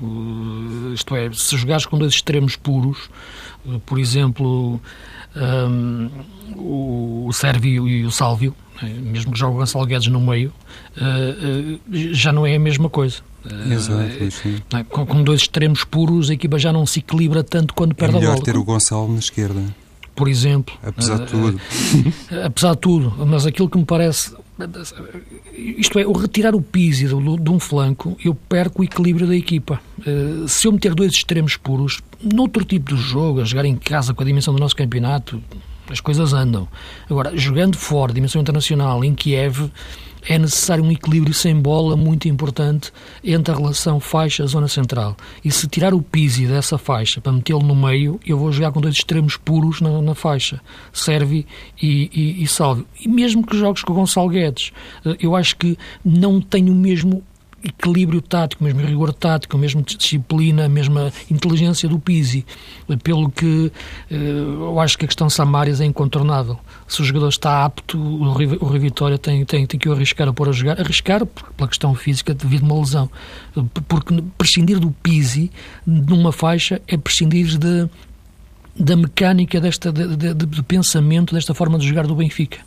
Isto 0.95 1.17
é, 1.17 1.31
se 1.33 1.57
jogares 1.57 1.87
com 1.87 1.99
dois 1.99 2.13
extremos 2.13 2.55
puros, 2.55 3.11
por 3.85 3.99
exemplo, 3.99 4.81
um, 5.35 6.11
o, 6.57 7.27
o 7.29 7.33
Sérvio 7.33 7.89
e 7.89 8.05
o 8.05 8.11
Sálvio, 8.13 8.55
mesmo 8.83 9.33
que 9.33 9.39
jogue 9.39 9.57
o 9.57 9.59
Gonçalo 9.59 9.87
Guedes 9.87 10.07
no 10.09 10.21
meio, 10.21 10.53
já 11.91 12.33
não 12.33 12.47
é 12.47 12.55
a 12.55 12.61
mesma 12.61 12.89
coisa. 12.89 13.23
Uh, 13.45 13.73
Exato, 13.73 14.31
sim. 14.31 14.63
Né, 14.73 14.85
com, 14.89 15.05
com, 15.05 15.23
dois 15.23 15.43
extremos 15.43 15.85
puros, 15.85 16.31
a 16.31 16.35
equipa 16.35 16.59
já 16.59 16.73
não 16.73 16.87
se 16.87 17.01
equilibra 17.01 17.45
tanto 17.45 17.75
quando 17.75 17.95
perde 17.95 18.15
é 18.15 18.19
a 18.19 18.21
bola. 18.21 18.33
melhor 18.33 18.45
ter 18.45 18.57
o 18.57 18.65
Gonçalo 18.65 19.13
na 19.13 19.19
esquerda. 19.19 19.63
Por 20.15 20.29
exemplo. 20.29 20.75
Apesar 20.83 21.19
de 21.19 21.27
tudo. 21.27 21.61
apesar 22.45 22.75
de 22.75 22.81
tudo. 22.81 23.13
Mas 23.27 23.47
aquilo 23.47 23.69
que 23.69 23.77
me 23.77 23.85
parece 23.85 24.33
isto 25.53 25.99
é, 25.99 26.07
o 26.07 26.13
retirar 26.13 26.55
o 26.55 26.63
Pizzi 26.63 27.07
de 27.07 27.51
um 27.51 27.59
flanco, 27.59 28.17
eu 28.25 28.35
perco 28.35 28.83
o 28.83 28.85
equilíbrio 28.85 29.27
da 29.27 29.35
equipa. 29.35 29.81
Se 30.47 30.69
eu 30.69 30.73
meter 30.73 30.95
dois 30.95 31.13
extremos 31.13 31.57
puros, 31.57 32.01
noutro 32.23 32.65
tipo 32.65 32.95
de 32.95 33.01
jogo, 33.01 33.41
a 33.41 33.45
jogar 33.45 33.65
em 33.65 33.77
casa 33.77 34.15
com 34.15 34.23
a 34.23 34.27
dimensão 34.27 34.55
do 34.55 34.61
nosso 34.61 34.77
campeonato, 34.77 35.43
as 35.91 36.01
coisas 36.01 36.33
andam. 36.33 36.69
Agora, 37.11 37.37
jogando 37.37 37.77
fora, 37.77 38.13
dimensão 38.13 38.41
internacional, 38.41 39.05
em 39.05 39.15
Kiev, 39.15 39.71
é 40.27 40.39
necessário 40.39 40.85
um 40.85 40.91
equilíbrio 40.91 41.35
sem 41.35 41.55
bola 41.55 41.97
muito 41.97 42.29
importante 42.29 42.93
entre 43.23 43.53
a 43.53 43.57
relação 43.57 44.01
faixa-zona 44.01 44.69
central. 44.69 45.17
E 45.45 45.51
se 45.51 45.69
tirar 45.69 45.95
o 45.95 46.03
Pizzi 46.03 46.47
dessa 46.47 46.79
faixa 46.79 47.21
para 47.21 47.33
metê-lo 47.33 47.63
no 47.63 47.75
meio, 47.75 48.19
eu 48.27 48.39
vou 48.39 48.51
jogar 48.53 48.73
com 48.73 48.81
dois 48.81 48.95
extremos 48.95 49.37
puros 49.37 49.81
na, 49.81 50.01
na 50.01 50.15
faixa, 50.15 50.61
Servi 50.93 51.47
e, 51.81 52.11
e, 52.13 52.43
e 52.43 52.47
Salvio. 52.49 52.87
E 53.01 53.09
mesmo 53.09 53.47
que 53.47 53.57
jogues 53.57 53.83
com 53.83 53.95
Gonçalo 53.95 54.29
Guedes, 54.29 54.73
eh, 55.05 55.17
eu 55.21 55.37
acho 55.37 55.57
que 55.57 55.79
não 56.05 56.41
tem 56.41 56.71
o 56.71 56.75
mesmo 56.75 57.23
equilíbrio 57.65 58.21
tático, 58.21 58.63
mesmo 58.63 58.81
rigor 58.81 59.13
tático, 59.13 59.57
mesmo 59.57 59.83
disciplina, 59.83 60.69
mesma 60.69 61.13
inteligência 61.31 61.89
do 61.89 61.99
Pizzi, 61.99 62.45
pelo 63.03 63.31
que 63.31 63.73
eh, 64.11 64.15
eu 64.15 64.79
acho 64.79 64.99
que 64.99 65.07
a 65.07 65.09
questão 65.09 65.31
Samaris 65.31 65.81
é 65.81 65.85
incontornável. 65.85 66.59
Se 66.87 67.01
o 67.01 67.05
jogador 67.05 67.29
está 67.29 67.65
apto, 67.65 67.99
o 67.99 68.33
Rui 68.33 68.79
Vitória 68.79 69.17
tem, 69.17 69.45
tem, 69.45 69.67
tem 69.67 69.81
que 69.81 69.89
o 69.89 69.93
arriscar 69.93 70.29
a 70.29 70.33
pôr 70.33 70.51
a 70.51 70.53
jogar, 70.53 70.79
arriscar 70.79 71.25
pela 71.25 71.69
questão 71.69 71.95
física 71.95 72.35
devido 72.35 72.63
a 72.65 72.67
uma 72.67 72.81
lesão, 72.81 73.11
porque 73.89 74.23
prescindir 74.37 74.79
do 74.79 74.91
Pizzi 74.91 75.51
numa 75.87 76.33
faixa 76.33 76.83
é 76.87 76.97
prescindir 76.97 77.57
de, 77.59 77.89
da 78.79 78.97
mecânica 78.97 79.61
desta, 79.61 79.91
de, 79.91 80.17
de, 80.17 80.35
de 80.35 80.63
pensamento, 80.63 81.35
desta 81.35 81.55
forma 81.55 81.79
de 81.79 81.89
jogar 81.89 82.07
do 82.07 82.15
Benfica. 82.15 82.59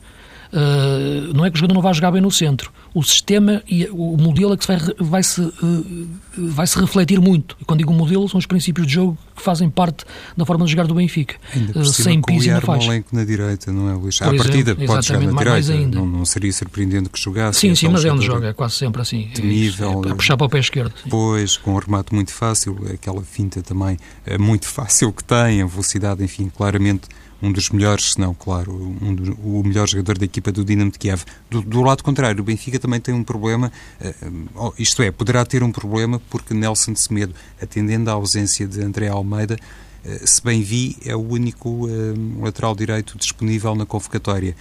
Uh, 0.51 1.33
não 1.33 1.45
é 1.45 1.49
que 1.49 1.55
o 1.55 1.59
jogador 1.59 1.73
não 1.73 1.81
vá 1.81 1.91
jogar 1.93 2.11
bem 2.11 2.21
no 2.21 2.31
centro. 2.31 2.71
O 2.93 3.03
sistema 3.03 3.61
e 3.67 3.85
o 3.91 4.17
modelo 4.17 4.53
é 4.53 4.57
que 4.57 4.65
se 4.65 4.67
vai, 4.67 4.93
vai, 4.97 5.23
se, 5.23 5.41
uh, 5.41 6.07
vai 6.37 6.65
se 6.65 6.79
refletir 6.79 7.19
muito. 7.19 7.55
E 7.59 7.65
quando 7.65 7.79
digo 7.79 7.93
modelo, 7.93 8.27
são 8.29 8.37
os 8.37 8.45
princípios 8.45 8.87
de 8.87 8.93
jogo 8.93 9.17
que 9.35 9.41
fazem 9.41 9.69
parte 9.69 10.05
da 10.35 10.45
forma 10.45 10.65
de 10.65 10.71
jogar 10.71 10.87
do 10.87 10.95
Benfica. 10.95 11.35
Ainda 11.53 11.73
por 11.73 11.81
uh, 11.81 11.85
sem 11.85 12.21
piso 12.21 12.49
na 12.49 12.61
faixa. 12.61 13.03
na 13.11 13.23
direita, 13.23 13.71
não 13.71 13.89
é, 13.89 13.93
Luís? 13.93 14.21
À 14.21 14.33
partida 14.33 14.75
pode 14.75 15.07
jogar 15.07 15.21
na 15.21 15.43
direita. 15.43 15.73
Ainda. 15.73 15.99
Não, 15.99 16.05
não 16.05 16.25
seria 16.25 16.51
surpreendente 16.51 17.09
que 17.09 17.19
jogasse. 17.19 17.59
Sim, 17.59 17.75
sim, 17.75 17.89
mas 17.89 18.05
é 18.05 18.11
onde 18.11 18.25
joga, 18.25 18.47
é 18.47 18.53
quase 18.53 18.75
sempre 18.75 19.01
assim. 19.01 19.29
Temível. 19.33 20.01
É, 20.05 20.09
é, 20.09 20.13
puxar 20.15 20.37
para 20.37 20.47
o 20.47 20.49
pé 20.49 20.59
esquerdo. 20.59 20.93
Pois, 21.09 21.57
com 21.57 21.73
um 21.73 21.77
remate 21.77 22.13
muito 22.13 22.31
fácil, 22.31 22.77
aquela 22.93 23.21
finta 23.21 23.61
também 23.61 23.97
é 24.25 24.37
muito 24.37 24.65
fácil 24.67 25.11
que 25.11 25.23
tem, 25.23 25.61
a 25.61 25.65
velocidade, 25.65 26.23
enfim, 26.23 26.51
claramente 26.55 27.07
um 27.41 27.51
dos 27.51 27.69
melhores, 27.69 28.13
se 28.13 28.19
não, 28.19 28.33
claro, 28.33 28.73
um 29.01 29.13
do, 29.13 29.33
o 29.33 29.63
melhor 29.63 29.87
jogador 29.87 30.17
da 30.17 30.25
equipa 30.25 30.51
do 30.51 30.65
Dinamo 30.65 30.91
de 30.91 30.97
Kiev. 30.97 31.23
Do, 31.49 31.61
do, 31.61 31.81
lado 31.81 32.03
contrário, 32.03 32.41
o 32.41 32.43
Benfica 32.43 32.79
também 32.79 32.99
tem 32.99 33.13
um 33.13 33.23
problema, 33.23 33.71
uh, 34.01 34.73
isto 34.77 35.01
é, 35.01 35.11
poderá 35.11 35.45
ter 35.45 35.63
um 35.63 35.71
problema 35.71 36.21
porque 36.29 36.53
Nelson 36.53 36.95
Semedo, 36.95 37.33
atendendo 37.61 38.09
à 38.09 38.13
ausência 38.13 38.67
de 38.67 38.81
André 38.81 39.07
Almeida, 39.07 39.57
uh, 40.03 40.27
se 40.27 40.41
bem 40.43 40.61
vi, 40.61 40.97
é 41.05 41.15
o 41.15 41.21
único 41.21 41.87
uh, 41.87 42.43
lateral 42.43 42.75
direito 42.75 43.17
disponível 43.17 43.75
na 43.75 43.85
convocatória. 43.85 44.55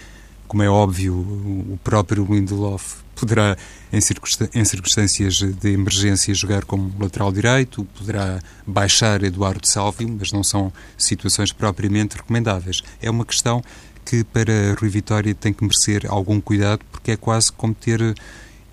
Como 0.47 0.63
é 0.63 0.69
óbvio, 0.69 1.15
o 1.15 1.79
próprio 1.83 2.25
Lindelof 2.25 3.07
poderá, 3.17 3.57
em, 3.93 4.01
circunstâncias 4.01 5.37
de 5.37 5.73
emergência, 5.73 6.35
jogar 6.35 6.65
como 6.65 6.93
lateral 7.01 7.33
direito, 7.33 7.85
poderá 7.99 8.41
baixar 8.67 9.23
Eduardo 9.25 9.67
Salvio, 9.67 10.09
mas 10.09 10.31
não 10.31 10.45
são 10.45 10.73
situações 10.97 11.53
propriamente 11.53 12.17
recomendáveis. 12.17 12.83
É 13.01 13.11
uma 13.11 13.25
questão 13.25 13.63
que 14.05 14.23
para 14.23 14.75
Rui 14.79 14.89
Vitória 14.89 15.35
tem 15.35 15.53
que 15.53 15.65
merecer 15.65 16.07
algum 16.09 16.41
cuidado, 16.41 16.81
porque 16.93 17.13
é 17.13 17.17
quase 17.17 17.51
como 17.51 17.75
ter 17.75 18.01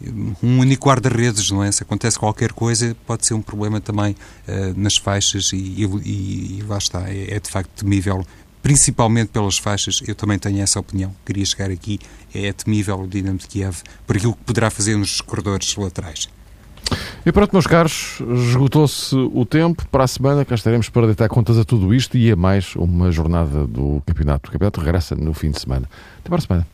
hum, 0.02 0.36
um 0.44 0.60
único 0.60 0.88
guarda-redes, 0.88 1.50
não 1.50 1.64
é? 1.64 1.72
Se 1.72 1.82
acontece 1.82 2.20
qualquer 2.20 2.52
coisa, 2.52 2.96
pode 3.08 3.26
ser 3.26 3.34
um 3.34 3.42
problema 3.42 3.82
também 3.82 4.16
uh, 4.48 4.80
nas 4.80 4.96
faixas 4.96 5.52
e, 5.52 5.58
e, 5.58 6.60
e, 6.60 6.64
lá 6.68 6.78
está, 6.78 7.10
é, 7.10 7.36
é 7.36 7.40
de 7.40 7.50
facto 7.50 7.84
temível 7.84 8.24
principalmente 8.64 9.28
pelas 9.28 9.58
faixas, 9.58 10.02
eu 10.08 10.16
também 10.16 10.40
tenho 10.40 10.62
essa 10.62 10.80
opinião. 10.80 11.14
Queria 11.26 11.46
chegar 11.46 11.70
aqui, 11.70 12.00
é 12.34 12.52
temível 12.54 13.00
o 13.02 13.08
Dinamo 13.08 13.38
de 13.38 13.46
Kiev 13.46 13.84
por 14.08 14.16
aquilo 14.16 14.34
que 14.34 14.44
poderá 14.46 14.72
fazer 14.72 14.96
nos 14.98 15.22
corredores 15.22 15.76
laterais. 15.76 16.30
E 17.26 17.32
pronto, 17.32 17.54
meus 17.54 17.68
caros, 17.68 18.22
esgotou-se 18.50 19.16
o 19.16 19.46
tempo. 19.46 19.88
Para 19.90 20.06
a 20.06 20.08
semana 20.08 20.46
cá 20.46 20.56
estaremos 20.56 20.90
para 20.90 21.06
deitar 21.06 21.28
contas 21.30 21.58
a 21.58 21.66
tudo 21.66 21.94
isto 21.94 22.18
e 22.18 22.32
a 22.32 22.36
mais 22.36 22.76
uma 22.76 23.12
jornada 23.12 23.68
do 23.68 24.02
campeonato. 24.06 24.50
O 24.50 24.52
campeonato 24.52 24.80
regressa 24.80 25.16
no 25.16 25.34
fim 25.34 25.52
de 25.52 25.60
semana. 25.60 25.90
Até 26.20 26.30
para 26.30 26.38
a 26.38 26.42
semana. 26.42 26.73